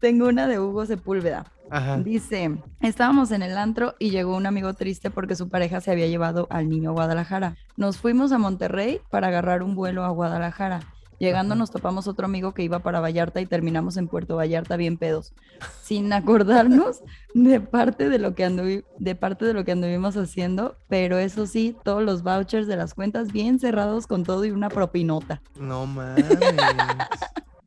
[0.00, 1.46] tengo una de Hugo Sepúlveda.
[1.74, 1.98] Ajá.
[1.98, 6.06] Dice, estábamos en el antro y llegó un amigo triste porque su pareja se había
[6.06, 7.56] llevado al niño a Guadalajara.
[7.76, 10.80] Nos fuimos a Monterrey para agarrar un vuelo a Guadalajara.
[11.20, 14.98] Llegando nos topamos otro amigo que iba para Vallarta y terminamos en Puerto Vallarta bien
[14.98, 15.32] pedos,
[15.80, 17.02] sin acordarnos
[17.34, 21.46] de parte de lo que anduvi- de parte de lo que anduvimos haciendo, pero eso
[21.46, 25.40] sí, todos los vouchers de las cuentas bien cerrados con todo y una propinota.
[25.58, 26.24] No mames.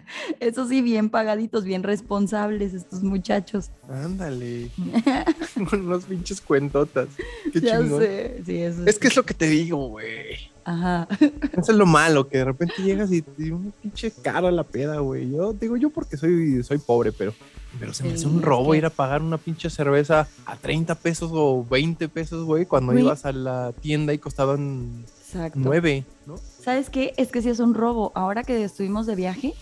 [0.40, 3.72] Eso sí, bien pagaditos, bien responsables estos muchachos.
[3.90, 4.70] Ándale.
[5.70, 7.08] Con unos pinches cuentotas.
[7.52, 8.02] Qué ya chingón.
[8.02, 10.52] sé, sí, eso Es que es lo que te digo, güey.
[10.64, 11.08] Ajá.
[11.54, 15.00] Eso es lo malo, que de repente llegas y te un pinche cara la peda,
[15.00, 15.32] güey.
[15.32, 17.34] Yo digo yo porque soy, soy pobre, pero,
[17.80, 20.96] pero se me hace un es robo ir a pagar una pinche cerveza a 30
[20.96, 23.06] pesos o 20 pesos, güey, cuando Güey.
[23.06, 25.58] ibas a la tienda y costaban Exacto.
[25.62, 26.36] 9, ¿no?
[26.38, 27.14] ¿Sabes qué?
[27.16, 28.12] Es que sí es un robo.
[28.14, 29.54] Ahora que estuvimos de viaje,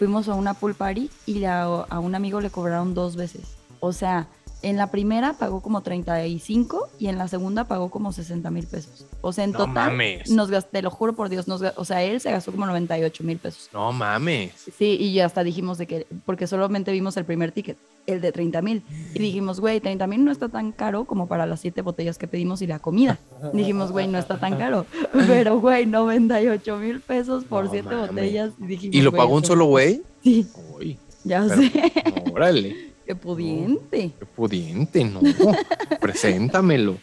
[0.00, 3.42] fuimos a una pool party y a, a un amigo le cobraron dos veces.
[3.80, 4.28] O sea,
[4.62, 9.06] en la primera pagó como 35 y en la segunda pagó como 60 mil pesos.
[9.22, 10.30] O sea, en No total, mames.
[10.30, 13.24] nos gasté, te lo juro por Dios, nos, o sea, él se gastó como 98
[13.24, 13.68] mil pesos.
[13.72, 14.52] No mames.
[14.76, 18.32] Sí, y ya hasta dijimos de que, porque solamente vimos el primer ticket, el de
[18.32, 18.82] 30 mil.
[19.14, 22.26] Y dijimos, güey, 30 mil no está tan caro como para las siete botellas que
[22.28, 23.18] pedimos y la comida.
[23.52, 24.86] Dijimos, güey, no está tan caro.
[25.12, 28.08] Pero, güey, 98 mil pesos por No siete mames.
[28.10, 28.52] botellas.
[28.60, 30.02] Y, dijimos, ¿Y lo pagó un solo güey?
[30.22, 30.46] Sí,
[30.78, 31.92] Uy, ya pero- sé.
[32.32, 32.89] órale.
[33.10, 34.12] Qué pudiente.
[34.16, 35.20] Qué pudiente, ¿no?
[36.00, 36.96] Preséntamelo.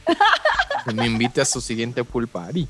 [0.85, 2.65] Que me invite a su siguiente pool party.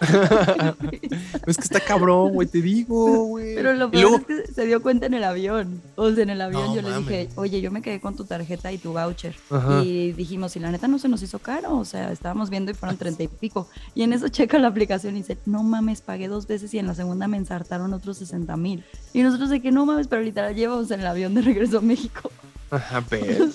[1.46, 3.54] es que está cabrón, güey, te digo, güey.
[3.54, 5.80] Pero lo peor luego- es que se dio cuenta en el avión.
[5.94, 8.24] O sea, en el avión No yo le dije, oye, yo me quedé con tu
[8.24, 9.36] tarjeta y tu voucher.
[9.50, 9.82] Ajá.
[9.84, 11.78] Y dijimos, y la neta no se nos hizo caro.
[11.78, 13.68] O sea, estábamos viendo y fueron treinta y pico.
[13.94, 16.88] Y en eso checa la aplicación y dice, no mames, pagué dos veces y en
[16.88, 18.84] la segunda me ensartaron otros 60 mil.
[19.12, 21.82] Y nosotros de que no mames, pero literal llevamos en el avión de regreso a
[21.82, 22.32] México.
[22.74, 23.46] Ajá, pero.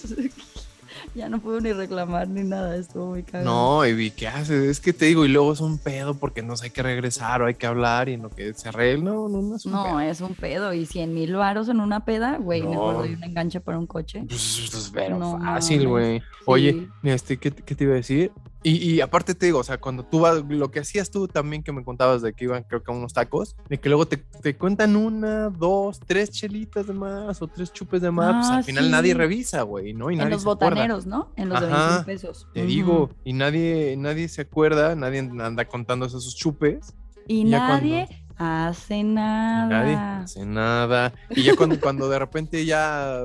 [1.15, 2.75] ya no puedo ni reclamar ni nada.
[2.75, 3.45] Estuvo muy cagado.
[3.45, 4.63] No, y vi, ¿qué haces?
[4.69, 7.41] Es que te digo, y luego es un pedo porque no sé, hay que regresar
[7.41, 9.05] o hay que hablar y en lo que se arregla.
[9.11, 9.99] No, no, no es un No, pedo.
[10.01, 10.73] es un pedo.
[10.73, 12.69] Y 100 mil varos en una peda, güey, No.
[12.69, 14.23] mejor doy un enganche para un coche.
[14.27, 16.21] Pues, pues, pero No fácil, güey.
[16.45, 17.09] Oye, Sí.
[17.09, 18.31] este, ¿qué, qué te iba a decir?
[18.61, 21.63] Y, y aparte te digo, o sea, cuando tú vas, lo que hacías tú también
[21.63, 24.17] que me contabas de que iban, creo que a unos tacos, de que luego te,
[24.17, 28.57] te cuentan una, dos, tres chelitas de más o tres chupes de más, pues Ah,
[28.57, 28.91] al final sí.
[28.91, 30.11] nadie revisa, güey, ¿no?
[30.11, 30.69] Y En nadie los se acuerda.
[30.71, 31.31] botaneros, ¿no?
[31.37, 32.47] En los de Ajá, 25 pesos.
[32.53, 36.93] Te digo, y nadie, nadie se acuerda, nadie anda contando esos chupes.
[37.27, 39.67] Y cuando- nadie hace nada.
[39.67, 41.13] Nadie hace nada.
[41.29, 43.23] Y ya cuando, cuando de repente ya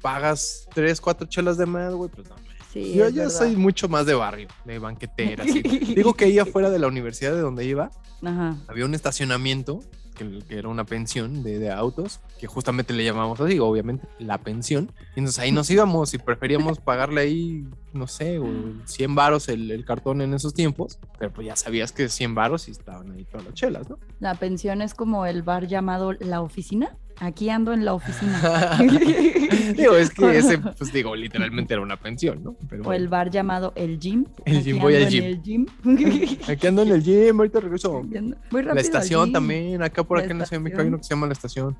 [0.00, 2.36] pagas tres, cuatro chelas de más, güey, pues no.
[2.84, 3.38] Sí, Yo ya verdad.
[3.38, 5.44] soy mucho más de barrio, de banquetera.
[5.44, 5.62] así.
[5.96, 7.90] Digo que ahí afuera de la universidad de donde iba,
[8.22, 8.56] Ajá.
[8.68, 9.80] había un estacionamiento
[10.14, 14.38] que, que era una pensión de, de autos, que justamente le llamamos así, obviamente, la
[14.38, 14.90] pensión.
[15.14, 18.46] Y entonces ahí nos íbamos y preferíamos pagarle ahí, no sé, o
[18.86, 22.66] 100 varos el, el cartón en esos tiempos, pero pues ya sabías que 100 varos
[22.68, 23.98] y estaban ahí todas las chelas, ¿no?
[24.18, 26.96] La pensión es como el bar llamado La Oficina.
[27.18, 28.78] Aquí ando en la oficina.
[29.76, 32.56] digo, es que ese, pues digo, literalmente era una pensión, ¿no?
[32.68, 34.26] Pero o el bar llamado El Gym.
[34.44, 35.24] El gym, voy al gym.
[35.24, 35.66] el gym.
[36.48, 38.02] aquí ando en el gym, ahorita regreso.
[38.02, 40.88] Muy rápido La estación también, acá por La acá en la Ciudad de México hay
[40.88, 41.76] uno que se llama la estación.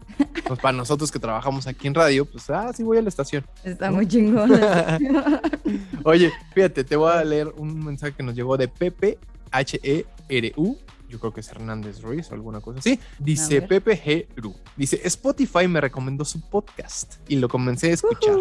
[0.47, 3.45] Pues para nosotros que trabajamos aquí en radio, pues, ah, sí voy a la estación.
[3.63, 4.51] Está muy chingón.
[6.05, 9.19] Oye, fíjate, te voy a leer un mensaje que nos llegó de Pepe
[9.51, 10.79] H-E-R-U.
[11.09, 12.99] Yo creo que es Hernández Ruiz o alguna cosa así.
[13.19, 13.63] Dice.
[13.63, 14.27] Pepe G.
[14.37, 14.55] Ru.
[14.77, 18.37] Dice, Spotify me recomendó su podcast y lo comencé a escuchar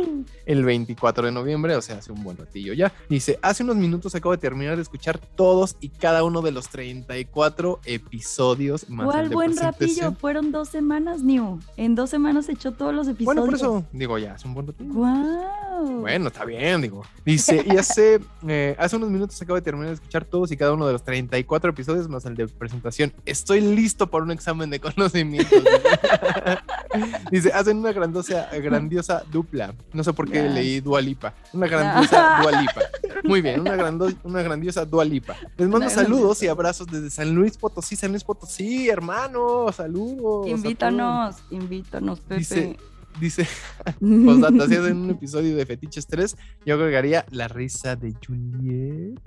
[0.45, 2.91] el 24 de noviembre, o sea, hace un buen ratillo ya.
[3.09, 6.69] Dice, hace unos minutos acabo de terminar de escuchar todos y cada uno de los
[6.69, 8.89] 34 episodios.
[8.89, 10.13] Más el ¿Cuál buen ratillo?
[10.13, 11.59] Fueron dos semanas, New.
[11.77, 13.25] En dos semanas echó todos los episodios.
[13.25, 14.93] Bueno, por eso digo, ya, hace un buen ratillo.
[14.93, 16.01] ¡Guau!
[16.01, 17.03] Bueno, está bien, digo.
[17.25, 20.73] Dice, y hace, eh, hace unos minutos acabo de terminar de escuchar todos y cada
[20.73, 23.13] uno de los 34 episodios más el de presentación.
[23.25, 25.63] Estoy listo para un examen de conocimientos.
[27.31, 29.73] Dice, hacen una grandiosa, grandiosa dupla.
[29.93, 31.33] No sé por qué leí Dualipa.
[31.53, 32.81] Una grandiosa Dualipa.
[33.23, 35.35] Muy bien, una, grando- una grandiosa Dualipa.
[35.57, 39.71] Les mando saludos y abrazos desde San Luis Potosí, San Luis Potosí, hermano.
[39.73, 40.47] Saludos.
[40.47, 42.35] Invítanos, invítanos, Pepe.
[42.39, 42.77] Dice,
[43.19, 43.47] dice,
[43.99, 49.19] Postdata, si hacen un episodio de Fetiches 3, yo agregaría la risa de Juliet.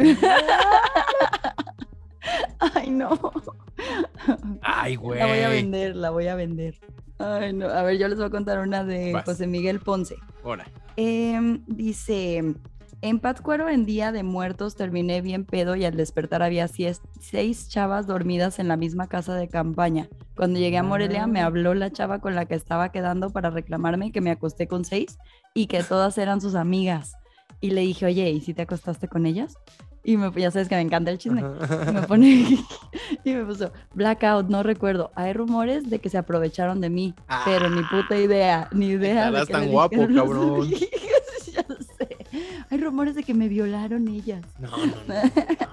[2.75, 3.19] Ay, no.
[4.63, 5.19] Ay, güey.
[5.19, 6.75] La voy a vender, la voy a vender.
[7.19, 7.67] Ay, no.
[7.69, 9.25] A ver, yo les voy a contar una de Vas.
[9.25, 10.17] José Miguel Ponce.
[10.45, 10.67] Ahora.
[10.97, 12.55] Em, dice,
[13.01, 18.09] en Pátzcuaro en Día de Muertos terminé bien pedo y al despertar había seis chavas
[18.09, 20.09] dormidas en la misma casa de campaña.
[20.37, 24.11] Cuando llegué a Morelia me habló la chava con la que estaba quedando para reclamarme
[24.11, 25.19] que me acosté con seis
[25.55, 27.15] y que todas eran sus amigas.
[27.61, 29.57] Y le dije, oye, ¿y si te acostaste con ellas?
[30.05, 31.41] Y me, ya sabes que me encanta el chisme.
[31.41, 32.27] Y me pone
[33.25, 35.11] y me puso blackout, no recuerdo.
[35.15, 39.31] Hay rumores de que se aprovecharon de mí, pero ni puta idea, ni idea.
[39.31, 40.71] de que tan guapo, cabrón.
[42.71, 44.45] Hay rumores de que me violaron ellas.
[44.59, 45.15] No, no, no.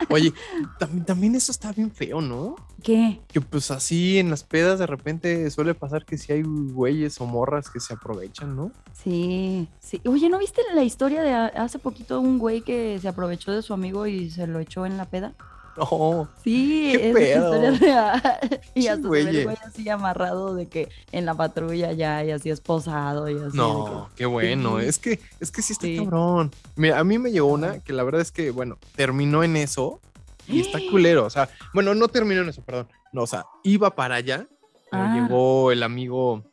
[0.10, 0.34] Oye,
[0.80, 2.56] también, también eso está bien feo, ¿no?
[2.84, 3.20] ¿Qué?
[3.28, 7.26] Que pues así en las pedas de repente suele pasar que si hay güeyes o
[7.26, 8.72] morras que se aprovechan, ¿no?
[8.94, 10.02] Sí, sí.
[10.06, 13.74] Oye, ¿no viste la historia de hace poquito un güey que se aprovechó de su
[13.74, 15.34] amigo y se lo echó en la peda?
[15.92, 16.30] No.
[16.44, 17.56] Sí, ¿Qué es pedo?
[17.56, 18.40] historia real.
[18.76, 23.36] Y hasta güey así amarrado de que en la patrulla ya y así esposado y
[23.38, 23.52] así.
[23.52, 24.80] que- No, qué bueno.
[24.80, 24.86] Sí.
[24.86, 25.98] Es que, es que sí está Sí.
[25.98, 26.52] cabrón.
[26.76, 30.00] Mira, a mí me llegó una que la verdad es que, bueno, terminó en eso
[30.48, 31.26] y está culero.
[31.26, 32.88] O sea, bueno, no terminó en eso, perdón.
[33.12, 34.48] No, o sea, iba para allá,
[34.92, 35.14] pero Ah.
[35.16, 36.44] llegó el amigo,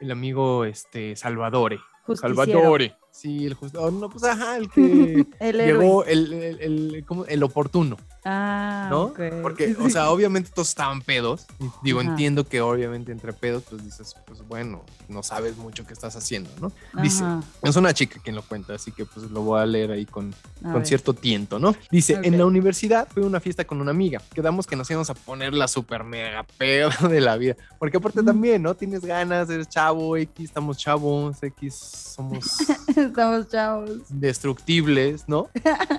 [0.00, 1.78] el amigo, este, Salvadore.
[2.06, 2.34] Justiciero.
[2.36, 2.96] Salvadore.
[3.20, 3.82] Sí, el justo.
[3.82, 7.24] oh, no, pues ajá, el que El llegó, el, el, el- ¿cómo?
[7.26, 7.96] el oportuno.
[8.24, 9.12] Ah, ¿no?
[9.42, 11.46] Porque, o sea, obviamente todos estaban pedos.
[11.82, 12.10] Digo, Ajá.
[12.10, 16.50] entiendo que obviamente entre pedos, pues dices, pues bueno, no sabes mucho qué estás haciendo,
[16.60, 16.70] ¿no?
[17.02, 19.92] Dice, Ajá, es una chica quien lo cuenta, así que pues lo voy a leer
[19.92, 21.74] ahí con, con cierto tiento, ¿no?
[21.90, 24.20] Dice, en la universidad fui a una fiesta con una amiga.
[24.34, 27.56] Quedamos que nos íbamos a poner la super mega peda de la vida.
[27.78, 28.26] Porque aparte Mm.
[28.26, 28.74] también, ¿no?
[28.76, 31.74] Tienes ganas, eres chavo, X, estamos chavos, X,
[32.14, 32.44] somos
[33.08, 33.90] Estamos chavos.
[34.08, 35.48] destructibles, ¿no?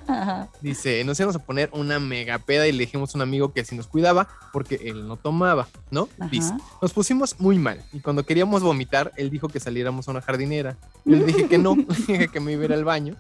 [0.62, 3.64] Dice, nos íbamos a poner una mega peda y le dijimos a un amigo que
[3.66, 6.08] si nos cuidaba porque él no tomaba, ¿no?
[6.32, 6.60] Dice, Ajá.
[6.82, 10.78] nos pusimos muy mal y cuando queríamos vomitar, él dijo que saliéramos a una jardinera.
[11.06, 11.76] Yo le dije que no,
[12.08, 13.16] dije que me iba a ir al baño.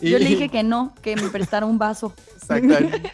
[0.00, 2.12] Y- Yo le dije que no, que me prestara un vaso.
[2.36, 3.12] Exactamente.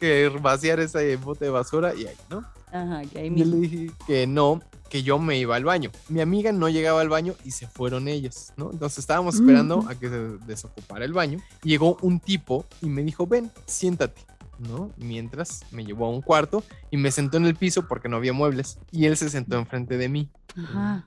[0.00, 2.44] que vaciar ese bote de basura y ahí, ¿no?
[2.72, 3.54] Ajá, que ahí Yo mismo.
[3.54, 5.90] le dije que no, que yo me iba al baño.
[6.08, 8.70] Mi amiga no llegaba al baño y se fueron ellas, ¿no?
[8.72, 9.88] Entonces estábamos esperando Mm.
[9.88, 11.38] a que se desocupara el baño.
[11.62, 14.22] Llegó un tipo y me dijo, ven, siéntate.
[14.58, 14.90] ¿no?
[14.96, 18.32] Mientras me llevó a un cuarto y me sentó en el piso porque no había
[18.32, 20.28] muebles y él se sentó enfrente de mí.
[20.56, 21.04] Ajá.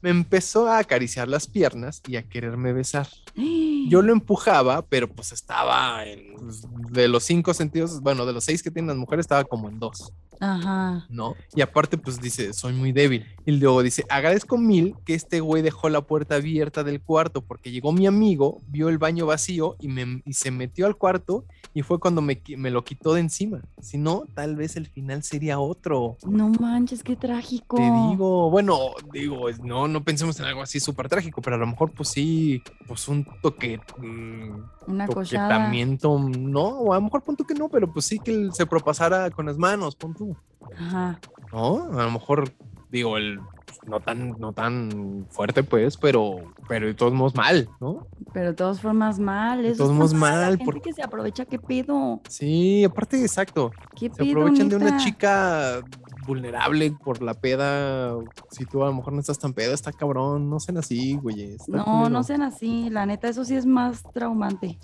[0.00, 3.08] Me empezó a acariciar las piernas y a quererme besar.
[3.88, 8.44] Yo lo empujaba, pero pues estaba en, pues, de los cinco sentidos, bueno, de los
[8.44, 10.12] seis que tienen las mujeres, estaba como en dos.
[10.40, 11.04] Ajá.
[11.10, 11.34] ¿no?
[11.54, 13.26] Y aparte, pues dice, soy muy débil.
[13.44, 17.70] Y luego dice, agradezco mil que este güey dejó la puerta abierta del cuarto porque
[17.70, 21.82] llegó mi amigo, vio el baño vacío y, me, y se metió al cuarto y
[21.82, 23.60] fue cuando me, lo quitó de encima.
[23.80, 26.16] Si no, tal vez el final sería otro.
[26.26, 27.76] No manches, qué trágico.
[27.76, 31.66] Te digo, bueno, digo, no, no pensemos en algo así súper trágico, pero a lo
[31.66, 34.50] mejor pues sí, pues un toque, mm,
[34.90, 38.50] Una toquetamiento, no, o a lo mejor punto que no, pero pues sí que él
[38.54, 40.36] se propasara con las manos, pon tú.
[40.78, 41.20] Ajá.
[41.52, 41.98] ¿no?
[41.98, 42.50] A lo mejor,
[42.90, 46.36] digo, el pues, no tan, no tan fuerte, pues, pero,
[46.68, 48.06] pero de todos modos mal, ¿no?
[48.32, 49.62] Pero de todas formas mal.
[49.62, 52.20] De todos modos mal, la gente porque- que se aprovecha, ¿qué pedo?
[52.28, 53.70] Sí, aparte, exacto.
[53.96, 55.80] ¿Qué Se pedo, aprovechan de una chica
[56.30, 58.14] vulnerable por la peda.
[58.50, 60.48] Si tú a lo mejor no estás tan peda, está cabrón.
[60.48, 61.56] No sean así, güey.
[61.66, 62.08] No, culero.
[62.08, 62.88] no sean así.
[62.90, 64.78] La neta, eso sí es más traumante.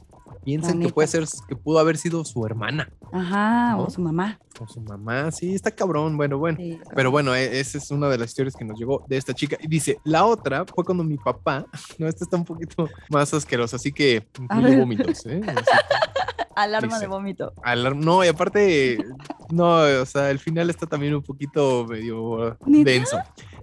[0.45, 3.83] Piensen que puede ser, que pudo haber sido su hermana Ajá, ¿No?
[3.85, 4.39] o su mamá.
[4.61, 5.31] o su mamá.
[5.33, 6.17] Sí, está cabrón.
[6.17, 6.59] Bueno, bueno.
[6.61, 9.35] Sí, Pero bueno, e- esa es una de las historias que nos llegó de esta
[9.35, 9.57] chica.
[9.61, 11.67] Y dice, la otra fue cuando mi papá,
[11.99, 15.41] no, esta está un poquito más asquerosa, así que incluye vómitos, ¿eh?
[15.47, 15.71] Así,
[16.57, 17.53] Alarma dice- de vómito.
[17.63, 18.99] alar- no, y aparte,
[19.51, 23.19] no, o sea, el final está también un poquito medio denso.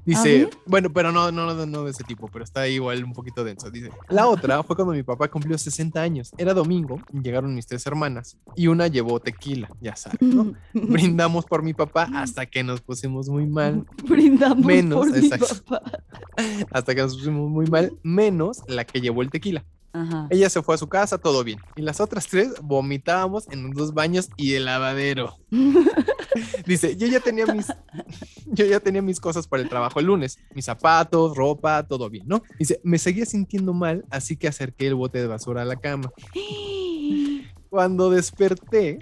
[0.06, 3.44] Dice, bueno, pero no, no, no, no de ese tipo, pero está igual un poquito
[3.46, 3.72] denso.
[3.72, 6.32] Dice, la otra fue cuando mi papá cumplió 60 años.
[6.38, 10.54] Era domingo, llegaron mis tres hermanas y una llevó tequila, ya sabes, ¿no?
[10.74, 13.86] Brindamos por mi papá hasta que nos pusimos muy mal.
[14.08, 15.82] Brindamos Menos, por mi papá.
[16.72, 19.64] hasta que nos pusimos muy mal, menos la que llevó el tequila.
[19.94, 20.28] Ajá.
[20.32, 21.60] Ella se fue a su casa, todo bien.
[21.76, 25.38] Y las otras tres vomitábamos en los dos baños y el lavadero.
[26.66, 27.68] Dice, yo ya tenía mis
[28.48, 32.28] yo ya tenía mis cosas para el trabajo el lunes, mis zapatos, ropa, todo bien,
[32.28, 32.42] ¿no?
[32.58, 36.12] Dice, me seguía sintiendo mal, así que acerqué el bote de basura a la cama.
[37.70, 39.00] Cuando desperté,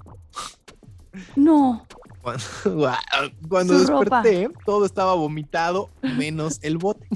[1.36, 1.86] No,
[2.22, 2.44] cuando,
[3.50, 4.22] cuando Su ropa.
[4.22, 7.08] desperté, todo estaba vomitado menos el bote.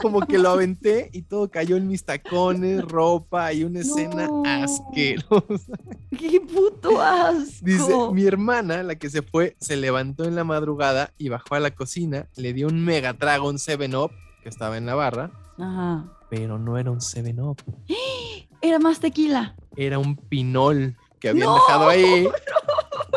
[0.00, 4.42] Como que lo aventé y todo cayó en mis tacones, ropa y una escena No.
[4.46, 5.72] asquerosa.
[6.18, 7.50] qué puto asco.
[7.62, 11.60] Dice, mi hermana, la que se fue, se levantó en la madrugada y bajó a
[11.60, 14.10] la cocina, le dio un mega trago, un 7-Up,
[14.42, 16.06] que estaba en la barra, Ajá.
[16.30, 17.58] pero no era un 7-Up,
[18.62, 19.56] Era más tequila.
[19.76, 22.24] era un pinol que habían No, dejado ahí.
[22.66, 22.69] por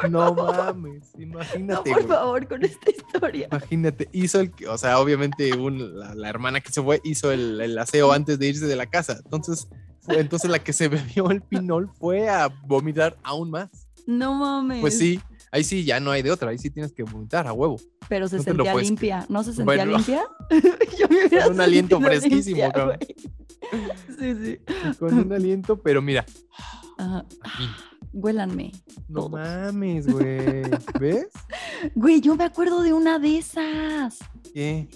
[0.09, 1.91] No mames, No, imagínate.
[1.91, 2.07] por güey.
[2.07, 3.47] favor, con esta historia.
[3.51, 7.31] Imagínate, hizo el, que- o sea, obviamente un- la, la hermana que se fue hizo
[7.31, 9.19] el, el aseo antes de irse de la casa.
[9.23, 9.67] Entonces,
[10.01, 10.87] fue- entonces la que se
[11.17, 13.69] bebió el pinol fue a vomitar aún más.
[14.05, 14.81] No mames.
[14.81, 15.19] Pues sí,
[15.51, 17.77] ahí sí ya no hay de otra, ahí sí tienes que vomitar a huevo.
[18.09, 19.25] Pero se no sentía limpia.
[19.29, 19.97] ¿No se sentía Bueno.
[19.97, 20.23] limpia?
[20.99, 22.97] Yo me hubiera Con un aliento fresquísimo, limpia, cabrón.
[24.19, 24.59] Sí, sí.
[24.99, 26.25] Con un aliento, pero mira,
[26.97, 27.25] Ajá.
[27.41, 27.69] aquí.
[28.13, 28.71] Huélanme.
[29.09, 29.31] No Todos.
[29.31, 30.63] mames, güey.
[30.99, 31.27] ¿Ves?
[31.95, 34.19] Güey, yo me acuerdo de una de esas.
[34.53, 34.87] ¿Qué?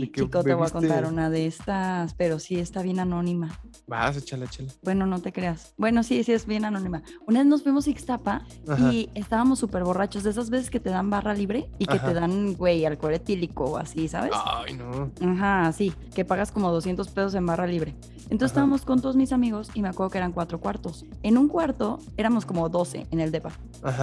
[0.00, 3.60] ¿De qué Chico, te voy a contar una de estas, pero sí está bien anónima.
[3.86, 4.72] Vas, échala, échala.
[4.82, 5.74] Bueno, no te creas.
[5.76, 7.02] Bueno, sí, sí es bien anónima.
[7.26, 8.92] Una vez nos fuimos a Ixtapa Ajá.
[8.92, 10.24] y estábamos súper borrachos.
[10.24, 12.08] De esas veces que te dan barra libre y que Ajá.
[12.08, 14.32] te dan, güey, alcohol etílico o así, ¿sabes?
[14.34, 15.12] Ay, no.
[15.20, 17.94] Ajá, sí, que pagas como 200 pesos en barra libre.
[18.28, 18.46] Entonces Ajá.
[18.46, 21.04] estábamos con todos mis amigos y me acuerdo que eran cuatro cuartos.
[21.22, 23.52] En un cuarto éramos como 12 en el depa.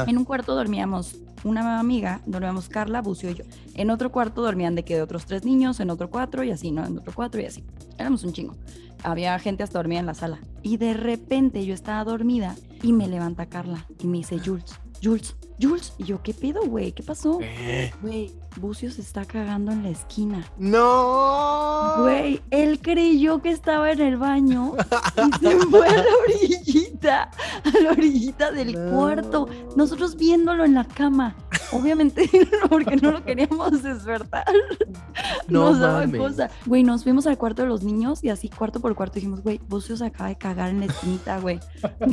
[0.07, 3.43] En un cuarto dormíamos una amiga, dormíamos Carla, Bucio y yo.
[3.73, 6.71] En otro cuarto dormían de que de otros tres niños, en otro cuatro y así,
[6.71, 6.85] ¿no?
[6.85, 7.63] En otro cuatro y así.
[7.97, 8.55] Éramos un chingo.
[9.03, 10.39] Había gente hasta dormida en la sala.
[10.61, 15.35] Y de repente yo estaba dormida y me levanta Carla y me dice, Jules, Jules,
[15.61, 15.93] Jules.
[15.97, 16.93] Y yo, ¿qué pedo, güey?
[16.93, 17.39] ¿Qué pasó?
[17.39, 17.93] ¿Qué?
[18.01, 20.49] Güey, Bucio se está cagando en la esquina.
[20.57, 21.95] No.
[21.99, 24.73] Güey, él creyó que estaba en el baño
[25.17, 26.03] y se fue a la
[27.03, 27.29] orillita,
[27.63, 28.91] a la orillita del No.
[28.97, 29.47] cuarto.
[29.75, 31.35] Nosotros viéndolo en la cama.
[31.71, 32.29] Obviamente,
[32.69, 34.45] porque no lo queríamos despertar.
[35.47, 36.21] No nos daba mames.
[36.21, 36.49] cosa.
[36.65, 39.59] Güey, nos fuimos al cuarto de los niños y así cuarto por cuarto dijimos, güey,
[39.67, 41.59] Bucio se acaba de cagar en la esquinita, güey.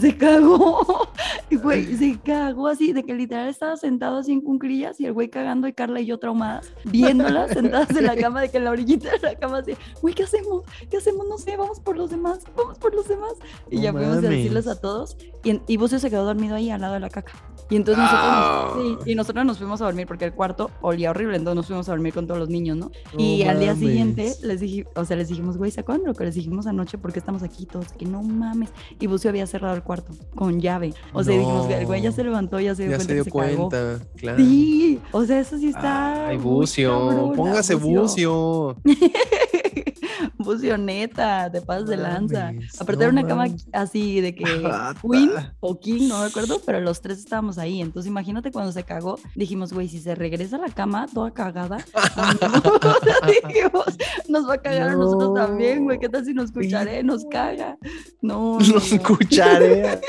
[0.01, 1.09] Se cagó.
[1.51, 5.13] Y güey, se cagó así, de que literal estaba sentado así en cunclillas y el
[5.13, 8.65] güey cagando y Carla y yo traumadas, viéndolas sentadas en la cama, de que en
[8.65, 10.65] la orillita de la cama así, güey, ¿qué hacemos?
[10.91, 11.27] ¿Qué hacemos?
[11.29, 13.33] No sé, vamos por los demás, vamos por los demás.
[13.71, 16.71] Y No ya fuimos a decirles a todos y, y Bucio se quedó dormido ahí
[16.71, 17.33] al lado de la caca.
[17.71, 18.75] Y entonces nosotros, Ah.
[19.05, 21.89] sí, y nosotros nos fuimos a dormir porque el cuarto olía horrible, entonces nos fuimos
[21.89, 22.91] a dormir con todos los niños, ¿no?
[23.17, 26.15] y No al día siguiente les dije, o sea, les dijimos, güey, ¿se acuerdan lo
[26.15, 26.99] que les dijimos anoche?
[26.99, 27.93] porque estamos aquí todos?
[27.93, 28.71] Que no mames.
[28.99, 30.93] Y Bucio había cerrado el cuarto con llave.
[31.13, 33.25] O sea, dijimos, el güey ya se levantó, ya se dio Ya cuenta se dio
[33.25, 33.69] que se cagó.
[33.69, 34.39] cuenta, claro.
[34.39, 36.27] Sí, o sea, eso sí está.
[36.29, 38.75] Ay, bucio, póngase bucio.
[38.75, 38.77] bucio,
[40.79, 42.53] neta, te pasas de lanza.
[42.79, 44.45] Aparte era no una cama así de que.
[44.45, 45.31] Queen
[45.61, 47.81] o King, no me acuerdo, pero los tres estábamos ahí.
[47.81, 51.79] Entonces imagínate cuando se cagó, dijimos, güey, si se regresa a la cama toda cagada,
[52.41, 52.79] no.
[53.27, 53.97] Dijimos,
[54.29, 55.99] nos va a cagar a nosotros también, güey.
[55.99, 57.03] ¿Qué tal si nos escucharé?
[57.03, 57.77] Nos caga.
[58.21, 58.97] No, no, Los no.
[58.97, 60.01] escucharé.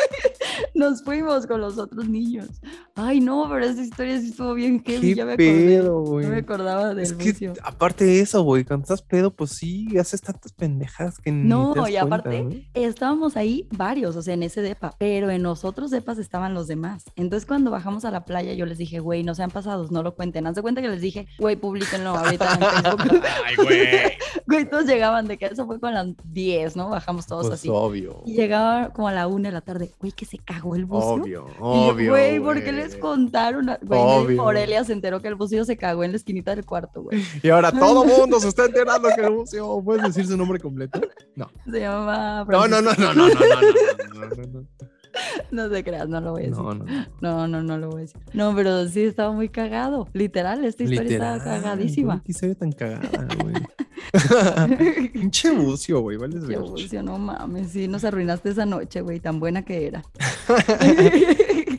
[0.74, 2.48] Nos fuimos con los otros niños.
[2.96, 5.10] Ay, no, pero esa historia sí estuvo bien heavy.
[5.10, 5.66] ¿Qué Ya me acordé.
[5.66, 9.52] pedo, No me acordaba del Es que aparte de eso, güey, cuando estás pedo, pues
[9.52, 12.70] sí, haces tantas pendejas que ni No, te das y aparte.
[12.74, 16.68] Estábamos ahí varios, o sea, en ese depa, pero en los otros depas estaban los
[16.68, 17.06] demás.
[17.16, 20.16] Entonces, cuando bajamos a la playa, yo les dije, güey, no sean pasados, no lo
[20.16, 20.48] cuenten.
[20.48, 23.24] Haz de cuenta que les dije, güey, publíquenlo ahorita en Facebook.
[23.46, 23.90] Ay, güey.
[24.52, 26.90] Güey, todos llegaban de que eso fue con las 10, ¿no?
[26.90, 27.70] Bajamos todos pues así.
[27.72, 28.22] obvio.
[28.26, 31.24] Y llegaba como a la 1 de la tarde, güey, que se cagó el bucio.
[31.24, 32.06] Obvio, obvio.
[32.06, 33.70] Y, güey, ¿por qué les contaron?
[33.70, 33.80] A...
[33.82, 37.24] Güey, Aurelia se enteró que el bucio se cagó en la esquinita del cuarto, güey.
[37.42, 39.82] Y ahora todo mundo se está enterando que el bucio.
[39.84, 41.00] ¿Puedes decir su nombre completo?
[41.36, 41.50] No.
[41.72, 42.46] Se llama.
[42.46, 42.82] Francisco.
[42.82, 44.28] no, no, no, no, no, no, no, no.
[44.28, 44.91] no, no, no
[45.52, 46.64] No te creas, no lo voy a decir.
[46.64, 47.06] No, no, no.
[47.22, 48.22] No, no, no lo voy a decir.
[48.34, 50.08] No, pero sí estaba muy cagado.
[50.14, 52.22] Literal, esta historia Literal, estaba cagadísima.
[52.24, 53.54] Qué historia tan cagada, güey.
[55.14, 56.40] Pinche bucio, güey, vale.
[56.48, 60.04] Qué bucio, no mames, sí, nos arruinaste esa noche, güey, tan buena que era.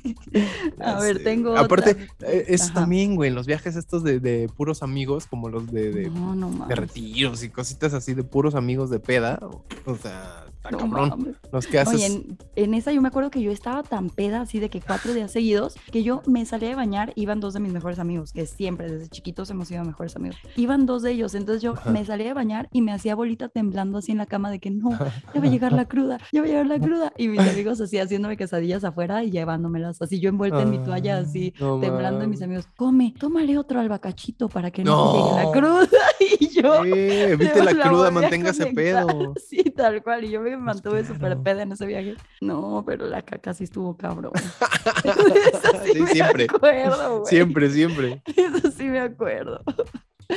[0.81, 2.31] A ver, tengo Aparte, otra.
[2.33, 2.75] eh, es Ajá.
[2.75, 6.35] también, güey, en los viajes estos de, de puros amigos, como los de, de, No,
[6.35, 9.39] no de retiros y cositas así de puros amigos de peda.
[9.85, 11.09] O sea, No cabrón.
[11.09, 11.37] mames.
[11.51, 11.95] Los que haces.
[11.95, 14.81] Oye, en, en esa yo me acuerdo que yo estaba tan peda, así de que
[14.81, 18.33] cuatro días seguidos, que yo me salía de bañar, iban dos de mis mejores amigos,
[18.33, 20.37] que siempre, desde chiquitos hemos sido mejores amigos.
[20.57, 21.91] Iban dos de ellos, entonces yo Ajá.
[21.91, 24.71] me salía de bañar y me hacía bolita temblando así en la cama de que
[24.71, 27.13] no, ya va a llegar la cruda, ya va a llegar la cruda.
[27.17, 31.19] Y mis amigos así haciéndome quesadillas afuera y llevándomelas, así yo envuelta en mi toalla,
[31.19, 32.25] así Ah, no temblando.
[32.25, 35.53] Y mis amigos, come, tómale otro albacachito para que no, te llegue la No.
[35.53, 35.89] cruda.
[36.41, 39.35] Y yo, Eh, evite la la cruda, manténgase pedo.
[39.49, 40.25] Sí, tal cual.
[40.25, 42.17] Y yo me mantuve súper peda en ese viaje.
[42.41, 44.33] No, pero la caca sí estuvo cabrón.
[45.05, 46.47] Eso sí, Sí, me siempre.
[46.49, 47.25] acuerdo.
[47.27, 48.23] Siempre, siempre.
[48.37, 49.61] Eso sí me acuerdo.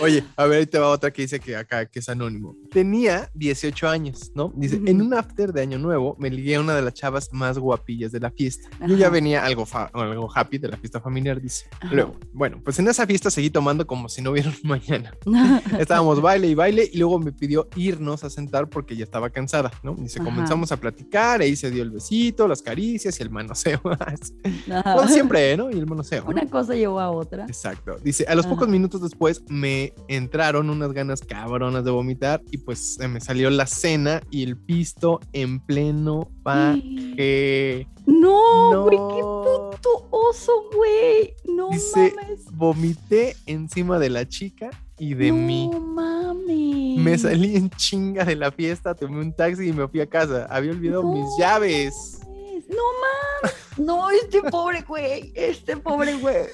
[0.01, 2.55] Oye, a ver, ahí te va otra que dice que acá, que es anónimo.
[2.71, 4.51] Tenía 18 años, ¿no?
[4.55, 4.87] Dice, Ujú.
[4.87, 8.11] en un after de Año Nuevo me ligué a una de las chavas más guapillas
[8.11, 8.69] de la fiesta.
[8.87, 9.13] Yo ya Ajá.
[9.13, 11.67] venía algo, algo happy de la fiesta familiar, dice.
[11.79, 11.93] Ajá.
[11.93, 15.13] Luego, bueno, pues en esa fiesta seguí tomando como si no hubiera mañana.
[15.79, 19.71] Estábamos baile y baile y luego me pidió irnos a sentar porque ya estaba cansada,
[19.83, 19.95] ¿no?
[19.95, 20.29] Dice, Ajá.
[20.29, 23.81] comenzamos a platicar, ahí se dio el besito, las caricias y el manoseo.
[24.71, 24.95] Ajá.
[24.95, 25.69] Como siempre, ¿no?
[25.71, 26.23] Y el manoseo.
[26.23, 26.29] ¿no?
[26.29, 27.45] Una cosa llevó a otra.
[27.45, 27.97] Exacto.
[28.03, 28.71] Dice, a los pocos Ajá.
[28.71, 33.65] minutos después me entraron unas ganas cabronas de vomitar y pues se me salió la
[33.65, 37.87] cena y el pisto en pleno paje.
[38.05, 39.71] No, güey, qué No.
[39.71, 41.33] puto oso, güey.
[41.55, 42.45] No Dice, mames.
[42.51, 44.69] Vomité encima de la chica
[44.99, 45.69] y de no mí.
[45.69, 47.03] mames.
[47.03, 50.45] Me salí en chinga de la fiesta, tomé un taxi y me fui a casa.
[50.49, 52.19] Había olvidado mis No llaves.
[52.21, 52.34] mames,
[52.69, 53.55] No mames.
[53.77, 55.31] No, este pobre güey.
[55.35, 56.45] Este pobre güey.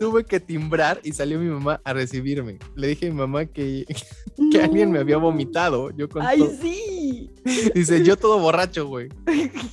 [0.00, 2.58] Tuve que timbrar y salió mi mamá a recibirme.
[2.74, 3.84] Le dije a mi mamá que,
[4.50, 5.90] que alguien me había vomitado.
[5.90, 7.30] Yo con Ay, todo- sí.
[7.74, 9.08] Dice, yo todo borracho, güey.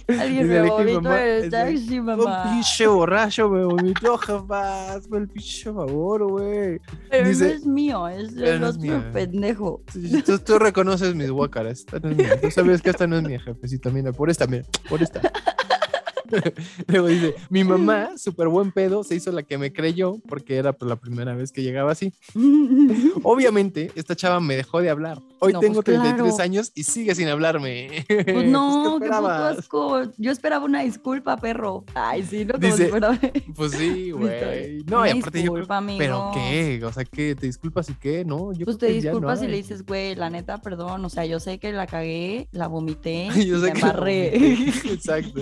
[0.08, 4.94] Alguien me vomitó mamá, en el Un pinche borracho me vomitó, jefa.
[4.94, 6.80] Hazme el pinche favor, güey.
[7.10, 9.82] Pero dice- no es mío, es el otro pendejo.
[10.26, 11.80] Tú, tú reconoces mis guacaras.
[11.80, 12.42] Esta no es mía.
[12.42, 13.90] Tú sabes que esta no es mía, jefecita.
[13.90, 15.22] Mira, por esta, mira, por esta.
[16.88, 20.74] Luego dice, mi mamá, súper buen pedo, se hizo la que me creyó porque era
[20.74, 22.14] pues, la primera vez que llegaba así.
[23.24, 25.20] Obviamente, esta chava me dejó de hablar.
[25.40, 26.44] Hoy No, tengo pues, 33 claro.
[26.44, 28.06] años y sigue sin hablarme.
[28.08, 30.02] Pues no, ¿qué qué asco.
[30.18, 31.84] Yo esperaba una disculpa, perro.
[31.96, 33.20] Ay, sí, no como Dice, fuera.
[33.56, 34.84] Pues sí, güey.
[34.86, 36.32] No, y aparte yo creo, disculpa, ¿pero amigo.
[36.34, 36.82] qué?
[36.86, 37.36] O sea, ¿qué?
[37.36, 38.24] ¿Te disculpas y qué?
[38.26, 41.04] No, yo Pues te no disculpas y le dices, güey, la neta, perdón.
[41.06, 44.36] O sea, yo sé que la cagué, la vomité, Yo y sé me que embarré.
[44.92, 45.42] Exacto.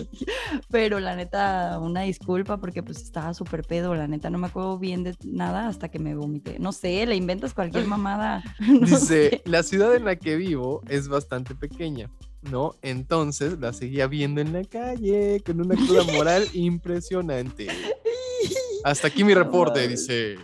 [0.69, 3.93] Pero la neta, una disculpa porque pues estaba súper pedo.
[3.95, 6.57] La neta, no me acuerdo bien de nada hasta que me vomité.
[6.59, 8.41] No sé, le inventas cualquier mamada.
[8.59, 9.41] No Dice, sé.
[9.45, 12.09] la ciudad en la que vivo es bastante pequeña,
[12.49, 12.75] ¿no?
[12.81, 17.67] Entonces la seguía viendo en la calle con una cruda moral impresionante.
[18.85, 20.37] Hasta aquí mi reporte, dice.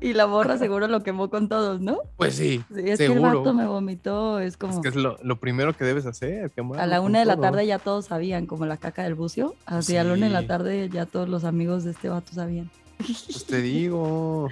[0.00, 1.98] Y la borra seguro lo quemó con todos, ¿no?
[2.16, 3.38] Pues sí, Sí, es que el seguro.
[3.40, 4.72] vato me vomitó, es como...
[4.74, 6.50] Es que es lo, lo primero que debes hacer.
[6.78, 7.42] A la una de la todo.
[7.42, 9.54] tarde ya todos sabían, como la caca del bucio.
[9.66, 10.46] Así a la una de la Sí.
[10.46, 12.70] tarde ya todos los amigos de este vato sabían.
[12.98, 14.48] Pues te digo.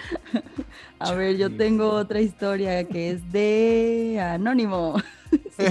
[0.98, 4.96] A ver, yo tengo otra historia que es de Anónimo.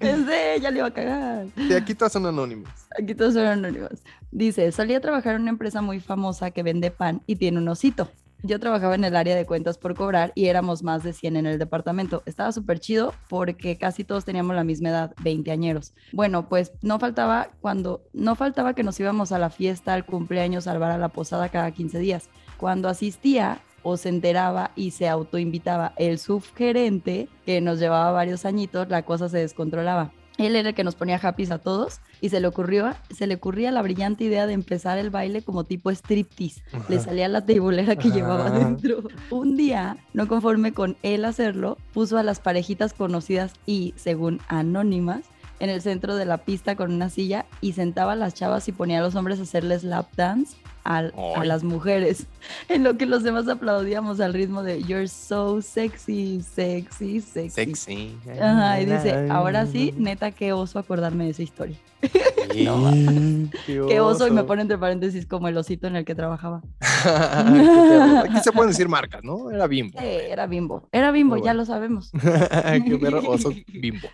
[0.00, 1.46] Es de, ya le iba a cagar.
[1.56, 2.68] De aquí todas son anónimos.
[3.00, 3.90] Aquí todos son anónimos.
[4.30, 7.66] Dice, salí a trabajar en una empresa muy famosa que vende pan y tiene un
[7.68, 8.08] osito.
[8.42, 11.46] Yo trabajaba en el área de cuentas por cobrar y éramos más de 100 en
[11.46, 12.22] el departamento.
[12.26, 15.94] Estaba súper chido porque casi todos teníamos la misma edad, 20 añeros.
[16.12, 20.66] Bueno, pues no faltaba cuando, no faltaba que nos íbamos a la fiesta, al cumpleaños,
[20.66, 22.28] al bar, a la posada cada 15 días.
[22.58, 28.88] Cuando asistía, o se enteraba y se autoinvitaba el subgerente, que nos llevaba varios añitos,
[28.88, 30.12] la cosa se descontrolaba.
[30.38, 33.34] Él era el que nos ponía happy a todos y se le ocurrió, se le
[33.34, 36.62] ocurría la brillante idea de empezar el baile como tipo striptease.
[36.88, 39.02] Le salía la tebulera que llevaba dentro.
[39.30, 45.24] Un día, no conforme con él hacerlo, puso a las parejitas conocidas y, según anónimas,
[45.60, 48.72] en el centro de la pista con una silla y sentaba a las chavas y
[48.72, 52.26] ponía a los hombres a hacerles lap dance a las mujeres,
[52.68, 57.50] en lo que los demás aplaudíamos al ritmo de You're so sexy, sexy, sexy.
[57.50, 58.18] Sexy.
[58.40, 61.76] Ajá, y dice, ahora sí, neta, qué oso acordarme de esa historia.
[62.48, 64.26] qué, oso.
[64.26, 66.62] y me pone entre paréntesis como el osito en el que trabajaba.
[68.24, 69.50] Aquí se pueden decir marcas, ¿no?
[69.50, 69.98] Era bimbo.
[69.98, 70.88] Sí, era bimbo.
[70.92, 72.10] Era bimbo, ya lo sabemos.
[72.86, 74.08] qué perro oso bimbo.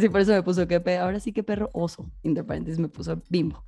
[0.00, 2.10] Sí, por eso me puso que ahora sí que perro oso.
[2.22, 3.64] Entre paréntesis me puso bimbo.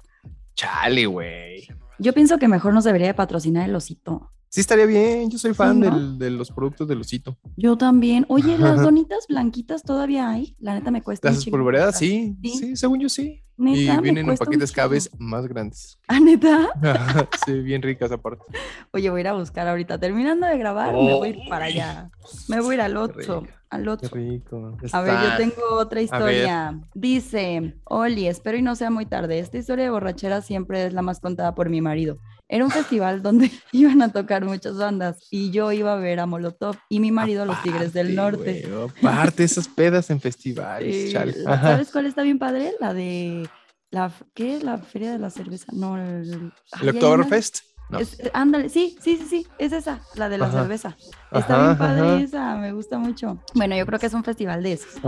[0.55, 1.69] Chale, güey.
[1.99, 4.31] Yo pienso que mejor nos debería de patrocinar el osito.
[4.51, 5.31] Sí, estaría bien.
[5.31, 7.37] Yo soy fan de los productos del osito.
[7.57, 8.27] Yo también.
[8.29, 10.57] Oye, las donitas blanquitas todavía hay.
[10.59, 11.31] La neta me cuesta.
[11.31, 12.75] Las espolvoreadas, sí, sí.
[12.75, 13.45] según yo sí.
[13.57, 16.01] y vienen en paquetes cada vez más grandes.
[16.09, 16.69] ¿Ah, neta?
[17.47, 18.43] sí, bien ricas aparte.
[18.91, 19.99] Oye, voy a ir a buscar ahorita.
[19.99, 22.11] Terminando de grabar, me voy a ir para allá.
[22.49, 24.11] Me voy a ir al otro al otro.
[24.13, 24.77] rico.
[24.93, 26.81] A ver, yo tengo otra historia.
[26.95, 29.39] Dice, Oli, espero y no sea muy tarde.
[29.39, 32.19] Esta historia de borrachera siempre es la más contada por mi marido.
[32.53, 36.27] Era un festival donde iban a tocar muchas bandas y yo iba a ver a
[36.27, 38.69] Molotov y mi marido a los Tigres del Norte.
[38.99, 41.13] aparte, esas pedas en festivales.
[41.13, 42.75] ¿Sabes cuál está bien padre?
[42.81, 43.49] La de
[43.93, 45.67] la ¿qué es la feria de la cerveza?
[45.73, 47.61] No, el, el Oktoberfest.
[47.99, 50.97] Eh, ándale, sí, sí, sí, sí, es esa, la de la cerveza.
[51.33, 53.39] Está bien padre esa, me gusta mucho.
[53.55, 55.01] Bueno, yo creo que es un festival de esos.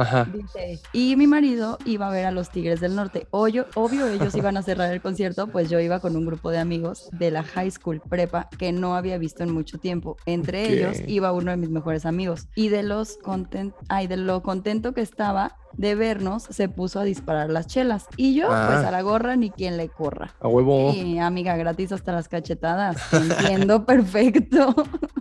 [0.93, 3.27] y mi marido iba a ver a los Tigres del Norte.
[3.31, 6.59] Obvio, obvio, ellos iban a cerrar el concierto, pues yo iba con un grupo de
[6.59, 10.17] amigos de la high school prepa que no había visto en mucho tiempo.
[10.27, 12.49] Entre ellos iba uno de mis mejores amigos.
[12.55, 17.05] Y de los content ay, de lo contento que estaba, de vernos, se puso a
[17.05, 18.07] disparar las chelas.
[18.17, 18.89] Y yo, pues ah.
[18.89, 20.35] a la gorra, ni quien le corra.
[20.41, 20.93] A huevo.
[20.93, 22.97] Y amiga, gratis hasta las cachetadas.
[23.13, 24.75] Entiendo perfecto.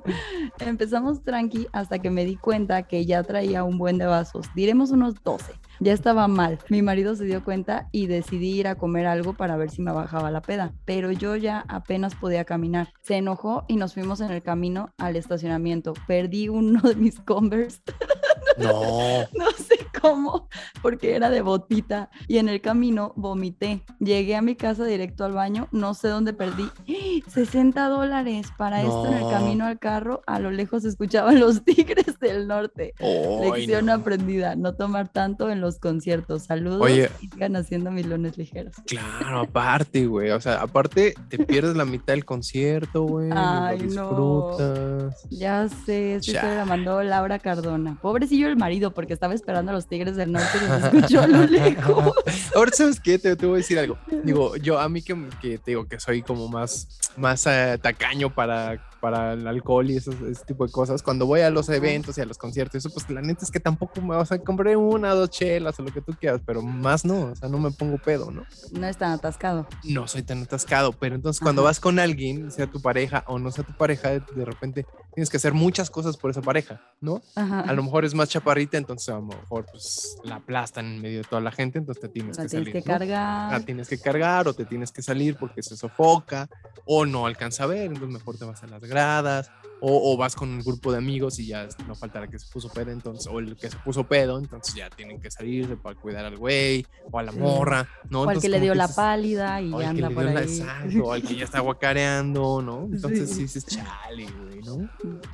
[0.60, 4.48] Empezamos tranqui hasta que me di cuenta que ya traía un buen de vasos.
[4.56, 5.54] Diremos unos 12.
[5.80, 6.60] Ya estaba mal.
[6.70, 9.92] Mi marido se dio cuenta y decidí ir a comer algo para ver si me
[9.92, 10.74] bajaba la peda.
[10.86, 12.94] Pero yo ya apenas podía caminar.
[13.02, 15.94] Se enojó y nos fuimos en el camino al estacionamiento.
[16.08, 17.82] Perdí uno de mis Converse.
[18.58, 19.28] No.
[19.34, 20.48] no sé cómo,
[20.82, 22.10] porque era de botita.
[22.28, 23.82] Y en el camino vomité.
[24.00, 26.70] Llegué a mi casa directo al baño, no sé dónde perdí.
[27.28, 30.22] 60 dólares para esto en el camino al carro.
[30.28, 32.94] A lo lejos escuchaban los tigres del norte.
[33.42, 36.44] Lección aprendida, no tomar tanto en los conciertos.
[36.44, 38.76] Saludos Oye, y sigan haciendo milones ligeros.
[38.86, 40.32] Claro, aparte, güey.
[40.32, 43.30] O sea, aparte te pierdes la mitad del concierto, güey.
[43.34, 45.28] Ay, disfrutas.
[45.30, 47.98] Ya sé, sí se la mandó Laura Cardona.
[48.32, 51.28] Pobrecillo el marido, porque estaba esperando a los Tigres del Norte y los escuchó a
[51.28, 52.14] lo lejos.
[52.56, 53.20] Ahora, ¿sabes qué?
[53.20, 53.98] Te, voy a decir algo.
[54.24, 58.34] Digo, yo a mí que, que te digo que soy como más, más uh, tacaño
[58.34, 60.12] para para el alcohol y ese
[60.46, 61.04] tipo de cosas.
[61.04, 63.60] Cuando voy a los eventos y a los conciertos, eso pues la neta es que
[63.60, 67.04] tampoco me vas a comprar una, dos chelas o lo que tú quieras, pero más
[67.04, 68.46] no, o sea, no me pongo pedo, ¿no?
[68.72, 69.68] No es tan atascado.
[69.84, 73.52] No soy tan atascado, pero entonces cuando vas con alguien, sea tu pareja o no
[73.52, 77.22] sea tu pareja, de repente tienes que hacer muchas cosas por esa pareja, ¿no?
[77.36, 81.18] A lo mejor es más chaparrita, entonces a lo mejor pues la aplastan en medio
[81.20, 82.74] de toda la gente, entonces te tienes que tienes salir.
[82.74, 83.52] que cargar.
[83.52, 86.48] La tienes que cargar o te tienes que salir porque se sofoca
[86.86, 89.52] o no alcanza a ver, entonces mejor te vas a las gradas,
[89.84, 92.92] o, vas con un grupo de amigos y ya no faltará que se puso pedo,
[92.92, 96.38] entonces, o el que se puso pedo, entonces ya tienen que salir para cuidar al
[96.38, 98.22] güey o a la morra, ¿no?
[98.22, 100.64] O al que le dio la pálida y ya anda por ahí.
[101.04, 102.84] o al que ya está guacareando, ¿no?
[102.92, 104.90] Entonces sí, sí es chale, güey, ¿no?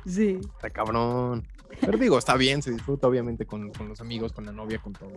[0.06, 0.40] Sí.
[0.56, 1.46] Está cabrón.
[1.80, 4.94] Pero digo, está bien, se disfruta obviamente con, con, los amigos, con la novia, con
[4.94, 5.10] todo.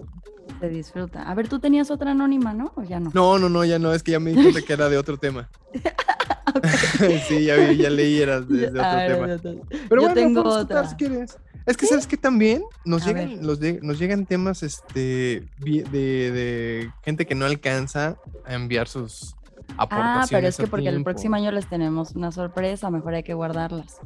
[0.60, 1.24] Se disfruta.
[1.24, 2.74] A ver, tú tenías otra anónima, ¿no?
[2.76, 3.10] ¿O ya no?
[3.14, 5.18] No, no, no, ya no, es que ya me di cuenta que era de otro
[5.18, 5.50] tema.
[7.28, 9.62] sí, ya, ya leí, era de, otro tema.
[9.90, 10.88] Pero bueno, tengo otra.
[10.88, 11.38] si quieres.
[11.66, 17.28] Es que, ¿sabes que También nos llegan, los nos llegan temas este, de, de, gente
[17.28, 19.36] que no alcanza a enviar sus
[19.78, 20.26] aportaciones.
[20.26, 23.36] Ah, pero es que porque el próximo año les tenemos una sorpresa, mejor hay que
[23.36, 24.00] guardarlas.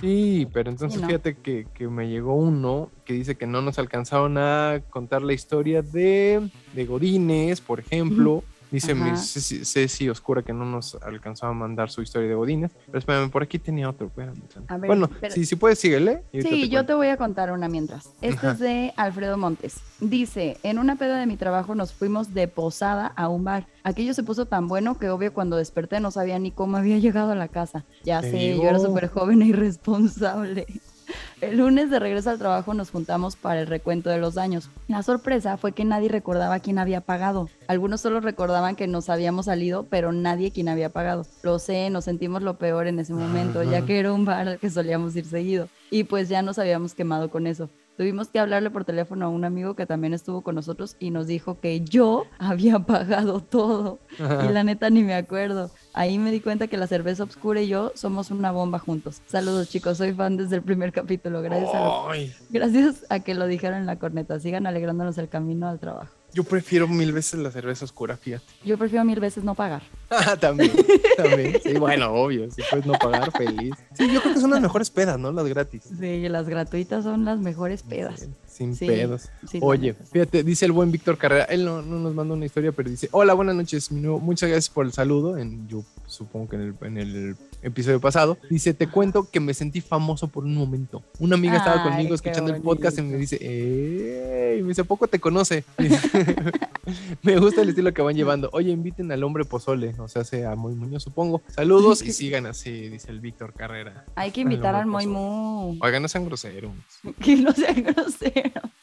[0.00, 4.38] Sí, pero entonces fíjate que, que, me llegó uno que dice que no nos alcanzaron
[4.38, 9.16] a contar la historia de, de Godines, por ejemplo Dice mi.
[9.16, 12.70] Ceci Ceci Oscura que no nos alcanzó a mandar su historia de Godines.
[12.86, 14.06] Pero espérame, por aquí tenía otro.
[14.06, 14.40] espérame,
[14.80, 16.22] ver, bueno, si, si puedes, síguele.
[16.32, 18.10] Sí, yo te voy a contar una mientras.
[18.22, 18.52] Ajá.
[18.52, 19.76] es de Alfredo Montes.
[20.00, 23.66] Dice, en una peda de mi trabajo nos fuimos de posada a un bar.
[23.82, 27.32] Aquello se puso tan bueno que obvio cuando desperté no sabía ni cómo había llegado
[27.32, 27.84] a la casa.
[28.04, 30.66] Ya sé, yo era súper joven e irresponsable.
[31.40, 34.68] El lunes de regreso al trabajo nos juntamos para el recuento de los daños.
[34.88, 37.48] La sorpresa fue que nadie recordaba quién había pagado.
[37.66, 41.24] Algunos solo recordaban que nos habíamos salido, pero nadie quién había pagado.
[41.42, 44.58] Lo sé, nos sentimos lo peor en ese momento, ya que era un bar al
[44.58, 45.68] que solíamos ir seguido.
[45.90, 47.70] Y pues ya nos habíamos quemado con eso.
[48.00, 51.26] Tuvimos que hablarle por teléfono a un amigo que también estuvo con nosotros y nos
[51.26, 53.98] dijo que yo había pagado todo.
[54.18, 54.46] Ajá.
[54.48, 55.70] Y la neta ni me acuerdo.
[55.92, 59.20] Ahí me di cuenta que la cerveza oscura y yo somos una bomba juntos.
[59.26, 61.42] Saludos chicos, soy fan desde el primer capítulo.
[61.42, 62.08] Gracias a, lo-
[62.48, 64.40] gracias a que lo dijeron en la corneta.
[64.40, 66.14] Sigan alegrándonos el camino al trabajo.
[66.32, 68.44] Yo prefiero mil veces la cerveza oscura, fíjate.
[68.64, 69.82] Yo prefiero mil veces no pagar.
[70.10, 70.72] Ah, también,
[71.16, 71.60] también.
[71.62, 72.50] Sí, bueno, obvio.
[72.50, 73.74] Si puedes no pagar, feliz.
[73.94, 75.32] Sí, yo creo que son las mejores pedas, ¿no?
[75.32, 75.82] Las gratis.
[75.98, 78.26] Sí, las gratuitas son las mejores pedas.
[78.60, 79.30] Sin Sí, pedos.
[79.50, 82.72] sí, Oye, fíjate, dice el buen Víctor Carrera, él no, no nos mandó una historia,
[82.72, 86.46] pero dice, hola, buenas noches, mi nuevo- muchas gracias por el saludo, en, yo supongo
[86.50, 88.36] que en el, en el episodio pasado.
[88.50, 91.02] Dice, te cuento que me sentí famoso por un momento.
[91.20, 94.60] Una amiga estaba conmigo escuchando el podcast y me dice, ¡Ey!
[94.62, 95.64] Me dice, ¿a poco te conoce?
[97.22, 98.50] me gusta el estilo que van llevando.
[98.52, 101.42] Oye, inviten al hombre pozole, o sea, sea muy muñoz, supongo.
[101.48, 104.04] Saludos y sigan así, dice el Víctor Carrera.
[104.16, 105.06] Hay que invitar al Moy.
[105.06, 105.76] Mu.
[105.80, 106.72] Oigan, no sean groseros.
[107.20, 108.49] Que no sean groseros.
[108.50, 108.79] Instagram.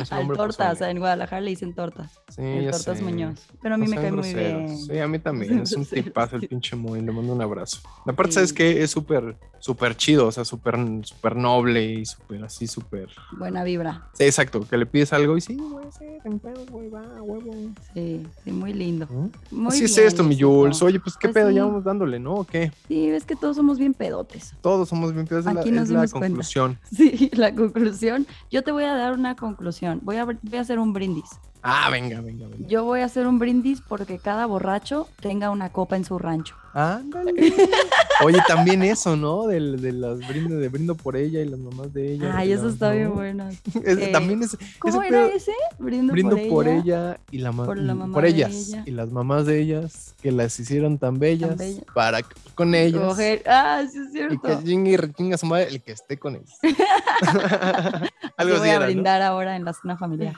[0.00, 0.90] Es Al tortas, pozole.
[0.90, 2.12] en Guadalajara le dicen tortas.
[2.28, 3.04] Sí, el tortas sé.
[3.04, 3.46] Muñoz.
[3.62, 4.78] Pero a mí No me cae muy bien.
[4.78, 5.60] Sí, a mí también.
[5.60, 7.00] Es un tipazo el pinche Moy.
[7.00, 7.80] Le mando un abrazo.
[8.06, 8.34] Aparte, Sí.
[8.36, 8.82] ¿sabes qué?
[8.82, 10.26] Es súper, súper chido.
[10.26, 13.08] O sea, súper, súper noble y súper así, súper.
[13.38, 14.08] Buena vibra.
[14.14, 14.66] Sí, exacto.
[14.68, 16.04] Que le pides algo y sí, güey, sí,
[16.42, 17.52] pedo, güey, va, huevo.
[17.94, 19.06] Sí, sí, muy lindo.
[19.10, 19.30] ¿No?
[19.50, 20.38] Muy Así es bien, esto, mi.
[20.40, 20.82] Jules.
[20.82, 21.54] Oye, pues qué Pues pedo, sí.
[21.56, 22.34] ya vamos dándole, ¿no?
[22.34, 22.72] ¿O qué?
[22.88, 24.52] Sí, ves que todos somos bien pedotes.
[24.60, 25.46] Todos somos bien pedos.
[25.46, 26.28] Es la, Aquí nos es la dimos cuenta.
[26.28, 26.78] conclusión.
[26.96, 28.26] Sí, la conclusión.
[28.50, 29.75] Yo te voy a dar una conclusión.
[30.02, 31.38] Voy a, voy a hacer un brindis.
[31.68, 32.66] Ah, venga, venga, venga.
[32.68, 36.54] Yo voy a hacer un brindis porque cada borracho tenga una copa en su rancho.
[36.74, 37.32] Ándale.
[38.24, 39.46] Oye, también eso, ¿no?
[39.46, 42.32] De las brindo, de brindo por ella y las mamás de ella.
[42.36, 43.14] Ay, eso las- está bien ¿no?
[43.14, 43.48] bueno.
[43.84, 45.52] Es- Eh, también es, ¿Cómo ese era ese?
[45.78, 46.78] Brindo, brindo por, por ella.
[47.12, 48.82] ella, y la por la y mamá por ellas ella.
[48.86, 51.84] y las mamás de ellas que las hicieron tan bellas bellas.
[51.94, 54.40] para que- con ellas Coger- Ah, sí es y cierto.
[54.40, 56.58] que chingue y rechinga a su madre el que esté con ellas
[58.36, 58.84] algo Yo así voy a era, ¿no?
[58.86, 60.34] brindar ahora en la cena familiar.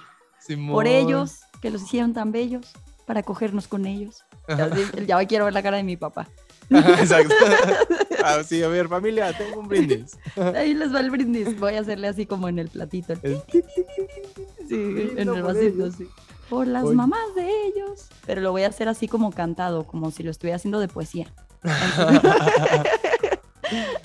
[0.48, 0.74] Simón.
[0.74, 2.72] Por ellos, que los hicieron tan bellos,
[3.06, 4.24] para cogernos con ellos.
[4.48, 4.70] Ya,
[5.06, 6.26] ya quiero ver la cara de mi papá.
[6.70, 7.34] Ajá, exacto
[8.22, 10.18] ah, sí, a ver familia tengo un brindis
[10.54, 11.58] Ahí les va el brindis.
[11.58, 13.14] Voy a hacerle así como en el platito.
[13.22, 13.42] el
[14.68, 16.08] Sí, en el vasito, sí.
[16.50, 18.08] Por las mamás de ellos.
[18.26, 21.32] Pero lo voy a hacer así como cantado, como si lo estuviera haciendo de poesía.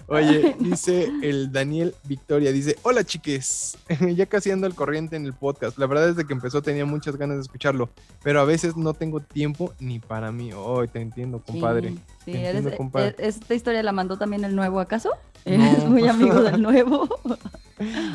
[0.08, 3.78] Oye, dice el Daniel Victoria, dice, hola chiques,
[4.16, 5.78] ya casi ando al corriente en el podcast.
[5.78, 7.90] La verdad desde que empezó tenía muchas ganas de escucharlo,
[8.24, 10.52] pero a veces no tengo tiempo ni para mí.
[10.54, 11.90] Oh, te entiendo, compadre.
[11.90, 11.96] Sí,
[12.26, 13.16] sí, Te eres- entiendo, compadre.
[13.18, 15.10] e- ¿Esta historia la mandó también el nuevo acaso?
[15.46, 15.52] No.
[15.54, 17.08] ¿Eres muy amigo del nuevo?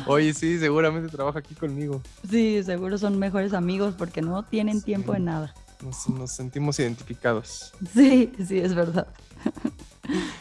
[0.07, 2.01] Oye, sí, seguramente trabaja aquí conmigo.
[2.29, 5.53] Sí, seguro son mejores amigos porque no tienen tiempo de nada.
[5.83, 7.73] Nos, nos sentimos identificados.
[7.93, 9.07] Sí, sí, es verdad.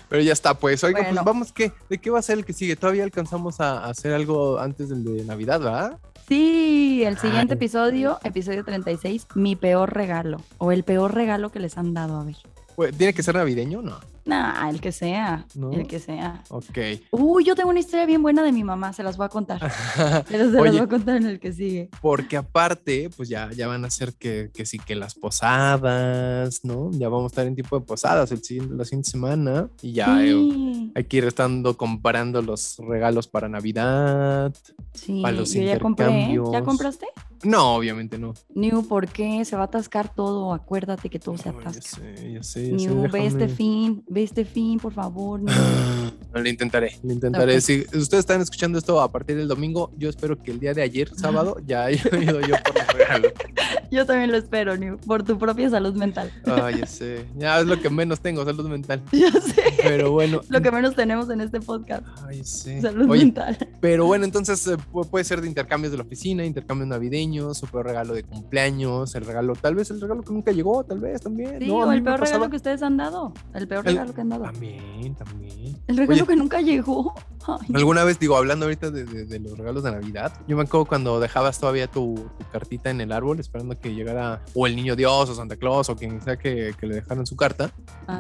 [0.08, 0.82] Pero ya está, pues.
[0.82, 1.14] Oiga, Bueno.
[1.14, 1.72] pues vamos, ¿qué?
[1.88, 2.74] ¿De qué va a ser el que sigue?
[2.76, 5.98] Todavía alcanzamos a a hacer algo antes del de Navidad, ¿verdad?
[6.26, 7.56] Sí, el siguiente Ay.
[7.56, 10.42] episodio, episodio 36, mi peor regalo.
[10.58, 12.36] O el peor regalo que les han dado, a ver.
[12.76, 13.98] Pues, ¿Tiene que ser navideño o no?
[14.28, 15.72] Nah, el que sea, ¿No?
[15.72, 16.42] el que sea.
[16.50, 16.78] Ok.
[17.12, 19.58] Uy, yo tengo una historia bien buena de mi mamá, se las voy a contar.
[20.28, 21.88] Pero se las voy a contar en el que sigue.
[22.02, 26.90] Porque aparte, pues ya, ya van a ser que, que sí, que las posadas, ¿no?
[26.92, 29.70] Ya vamos a estar en tipo de posadas el siguiente, la siguiente semana.
[29.80, 34.54] Y ya eh, sí, hay que ir estando comparando los regalos para Navidad.
[34.92, 36.34] sí, para los yo ya compré.
[36.34, 36.38] ¿eh?
[36.52, 37.06] ¿Ya compraste?
[37.44, 38.34] No, obviamente no.
[38.54, 39.44] New, ¿por qué?
[39.44, 40.52] Se va a atascar todo.
[40.52, 41.82] Acuérdate que todo se ya atasca.
[41.82, 45.40] sé, ya sé, ya sé, New, ve este fin, ve este fin, por favor.
[45.48, 47.60] No, lo intentaré, lo intentaré.
[47.60, 50.82] Si ustedes están escuchando esto a partir del domingo, yo espero que el día de
[50.82, 53.32] ayer, sábado, ya haya ido yo por los regalos.
[53.90, 56.30] Yo también lo espero, New, por tu propia salud mental.
[56.44, 57.24] Ay, ya sé.
[57.38, 59.02] Ya es lo que menos tengo, salud mental.
[59.12, 59.62] Ya sé.
[59.82, 60.42] Pero bueno.
[60.50, 62.02] Lo que menos tenemos en este podcast.
[62.26, 62.82] Ay, sí.
[62.82, 63.56] Salud Oye, mental.
[63.80, 67.66] pero bueno, entonces eh, pu- puede ser de intercambios de la oficina, intercambios navideños, su
[67.66, 71.22] peor regalo de cumpleaños, el regalo, tal vez el regalo que nunca llegó, tal vez
[71.22, 71.58] también.
[71.58, 73.32] Sí, No, o el peor regalo que ustedes han dado.
[73.54, 74.44] El peor El- regalo que han dado.
[74.44, 75.78] También, también.
[75.86, 77.14] El regalo Oye, que nunca llegó.
[77.46, 80.64] Ay, Alguna vez, digo, hablando ahorita de, de- de los regalos de Navidad, yo me
[80.64, 84.76] acuerdo cuando dejabas todavía tu, tu cartita en el árbol esperando que llegara o el
[84.76, 87.70] niño Dios o Santa Claus o quien sea que, que le dejaran su carta.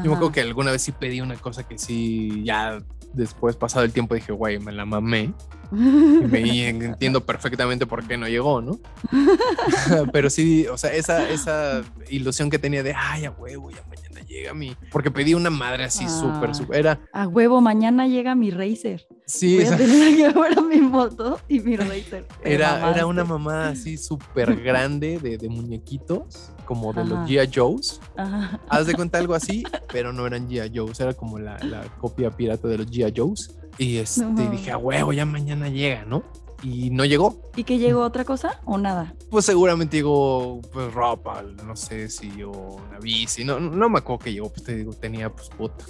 [0.02, 2.78] Yo me acuerdo que alguna vez sí pedí una cosa que sí, ya
[3.12, 5.32] después, pasado el tiempo, dije, güey, me la mamé.
[5.72, 8.78] Y me entiendo perfectamente por qué no llegó, ¿no?
[10.12, 14.07] Pero sí, o sea, esa, esa ilusión que tenía de, ay, a huevo, ya mañana
[14.28, 14.76] llega mi.
[14.92, 16.54] Porque pedí una madre así súper, Ah.
[16.54, 16.78] súper.
[16.80, 19.06] Era, A huevo, mañana llega mi Racer.
[19.26, 22.26] sí, Voy a esa- tener que ahora mi moto y mi Racer.
[22.44, 27.10] Era, era una mamá así súper grande de, de muñequitos, como de Ajá.
[27.10, 27.50] los G.I.
[27.54, 28.00] Joes.
[28.16, 28.60] Ajá.
[28.68, 29.62] Haz de cuenta algo así,
[29.92, 30.76] pero no eran G.I.
[30.78, 33.12] Joes, era como la, la copia pirata de los G.I.
[33.16, 33.54] Joes.
[33.78, 36.22] Y este, No dije, a huevo, ya mañana llega, ¿no?
[36.62, 37.40] Y no llegó.
[37.56, 39.14] ¿Y que llegó otra cosa o nada?
[39.30, 44.24] Pues seguramente llegó pues ropa, no sé si llegó una bici, no, no me acuerdo
[44.24, 45.84] que llegó, pues te digo, tenía pues puta,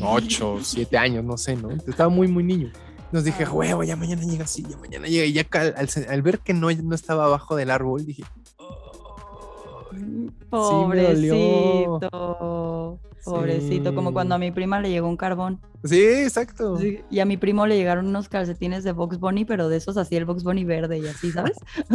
[0.00, 1.70] 8, 7 años, no sé, ¿no?
[1.70, 2.70] Estaba muy, muy niño.
[3.10, 3.50] Nos dije, Ah.
[3.52, 5.24] huevo, ya mañana llega, sí, ya mañana llega.
[5.26, 8.22] Y ya al, al- al ver que no, no estaba abajo del árbol, dije,
[10.50, 11.98] Dolió.
[12.00, 12.98] Pobrecito.
[13.24, 15.60] Pobrecito, como cuando a mi prima le llegó un carbón.
[15.84, 16.76] sí, exacto.
[16.78, 19.96] Sí, Y a mi primo le llegaron unos calcetines de Box Bunny, pero de esos
[19.96, 21.56] así el Box Bunny verde y así, ¿sabes?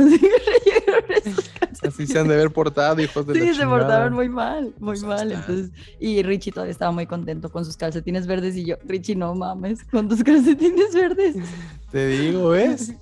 [1.71, 3.77] Así Así se han de haber portado, hijos de la Sí, se chingada.
[3.77, 5.31] portaron muy mal, muy Pues mal.
[5.31, 9.35] Entonces, y Richie todavía estaba muy contento con sus calcetines verdes y yo, Richie, no
[9.35, 11.35] mames, con tus calcetines verdes.
[11.91, 12.93] Te digo, ¿ves?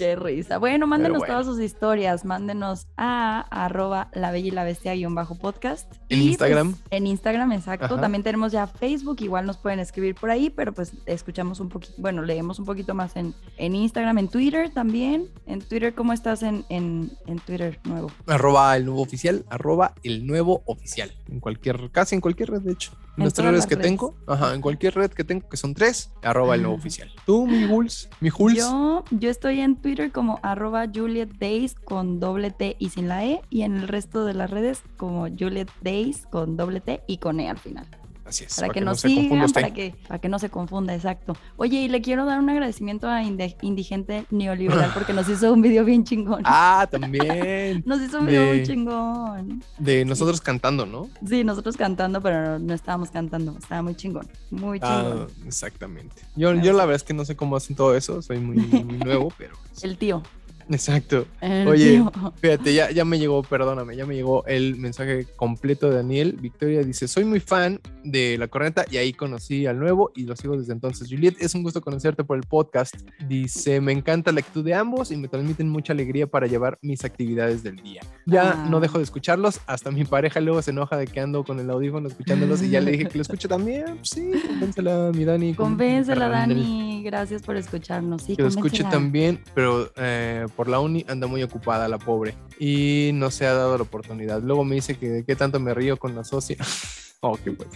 [0.00, 0.56] Qué risa.
[0.56, 1.34] Bueno, mándenos bueno.
[1.34, 5.92] todas sus historias, mándenos a arroba la bella y la bestia guion bajo podcast.
[6.08, 6.70] En Y, Instagram.
[6.72, 7.84] pues, en Instagram, exacto.
[7.84, 8.00] Ajá.
[8.00, 11.92] También tenemos ya Facebook, igual nos pueden escribir por ahí, pero pues escuchamos un poquito,
[11.98, 15.28] bueno, leemos un poquito más en, en Instagram, en Twitter también.
[15.44, 18.10] En Twitter, ¿cómo estás en, en, en Twitter nuevo?
[18.26, 21.12] Arroba el nuevo oficial, arroba el nuevo oficial.
[21.28, 22.92] En cualquier, casi en cualquier red, de hecho.
[23.18, 23.86] En Las tres redes las que redes.
[23.90, 27.10] tengo, ajá, en cualquier red que tengo, que son tres, arroba el nuevo oficial.
[27.26, 28.58] Tú, mi Jules, mi Jules.
[28.58, 33.24] Yo, yo estoy en Twitter como arroba Juliet Days con doble T y sin la
[33.24, 37.18] E, y en el resto de las redes como Juliet Days con doble T y
[37.18, 37.86] con E al final.
[38.30, 38.54] Así es.
[38.54, 41.36] Para, que, no nos se confunda sigan, para que, para que no se confunda, exacto.
[41.56, 45.84] Oye, y le quiero dar un agradecimiento a Indigente Neoliberal porque nos hizo un video
[45.84, 46.42] bien chingón.
[46.52, 47.82] Ah, también.
[47.86, 49.62] Nos hizo un video muy chingón.
[49.78, 51.08] De nosotros cantando, ¿no?
[51.26, 53.56] Sí, nosotros cantando, pero no, no estábamos cantando.
[53.58, 54.28] Estaba muy chingón.
[54.50, 55.28] Muy Ah, chingón.
[55.46, 56.22] exactamente.
[56.36, 58.98] Yo, yo la verdad es que no sé cómo hacen todo eso, soy muy, muy
[58.98, 59.54] nuevo, pero...
[59.82, 60.22] El tío.
[60.70, 61.26] Exacto.
[61.40, 62.12] el Oye, tío.
[62.40, 66.36] Fíjate, ya, ya me llegó, perdóname, ya me llegó el mensaje completo de Daniel.
[66.40, 70.36] Victoria dice, soy muy fan de La Corneta y ahí conocí al nuevo y lo
[70.36, 71.08] sigo desde entonces.
[71.10, 72.94] Juliet, es un gusto conocerte por el podcast.
[73.28, 77.04] Dice, me encanta la actitud de ambos y me transmiten mucha alegría para llevar mis
[77.04, 78.00] actividades del día.
[78.26, 78.66] Ya Ah.
[78.70, 81.68] no dejo de escucharlos, hasta mi pareja luego se enoja de que ando con el
[81.70, 83.84] audífono escuchándolos y ya le dije que lo escuche también.
[83.96, 85.54] Pues sí, convéncela, mi Dani.
[85.54, 87.02] con- Convéncela, Dani.
[87.04, 88.22] Gracias por escucharnos.
[88.22, 92.34] Sí, que lo escuche también, pero eh, por la uni anda muy ocupada la pobre
[92.58, 94.42] y no se ha dado la oportunidad.
[94.42, 96.58] Luego me dice que de qué tanto me río con la socia.
[97.20, 97.70] oh, qué pues.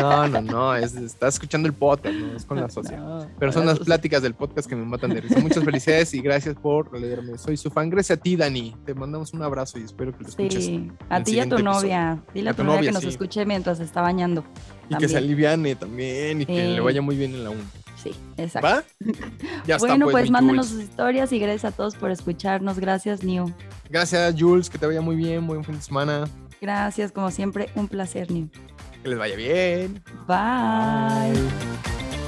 [0.00, 2.98] No, no, no, es, está escuchando el podcast, no es con la socia.
[2.98, 5.40] No, Pero son las pláticas del podcast que me matan de risa.
[5.40, 7.38] Muchas felicidades y gracias por leerme.
[7.38, 7.90] Soy su fan.
[7.90, 8.76] Gracias a ti, Dani.
[8.84, 10.64] Te mandamos un abrazo y espero que lo escuches.
[10.64, 12.22] Sí, a ti y a tu novia.
[12.32, 14.44] Dile a, A tu tu novia, novia, que nos escuche mientras está bañando.
[14.88, 17.62] Y que se aliviane también y que le vaya muy bien en la uni.
[18.12, 18.68] Sí, exacto.
[18.68, 18.84] ¿Va?
[19.66, 20.82] Ya está, bueno, pues, mi mándenos Jules.
[20.82, 22.78] sus historias y gracias a todos por escucharnos.
[22.78, 23.52] Gracias, New.
[23.90, 24.70] Gracias, Jules.
[24.70, 25.46] Que te vaya muy bien.
[25.46, 26.24] Buen fin de semana.
[26.60, 28.48] Gracias, como siempre, un placer, New.
[29.02, 30.02] Que les vaya bien.
[30.26, 31.32] Bye.
[31.32, 32.25] Bye.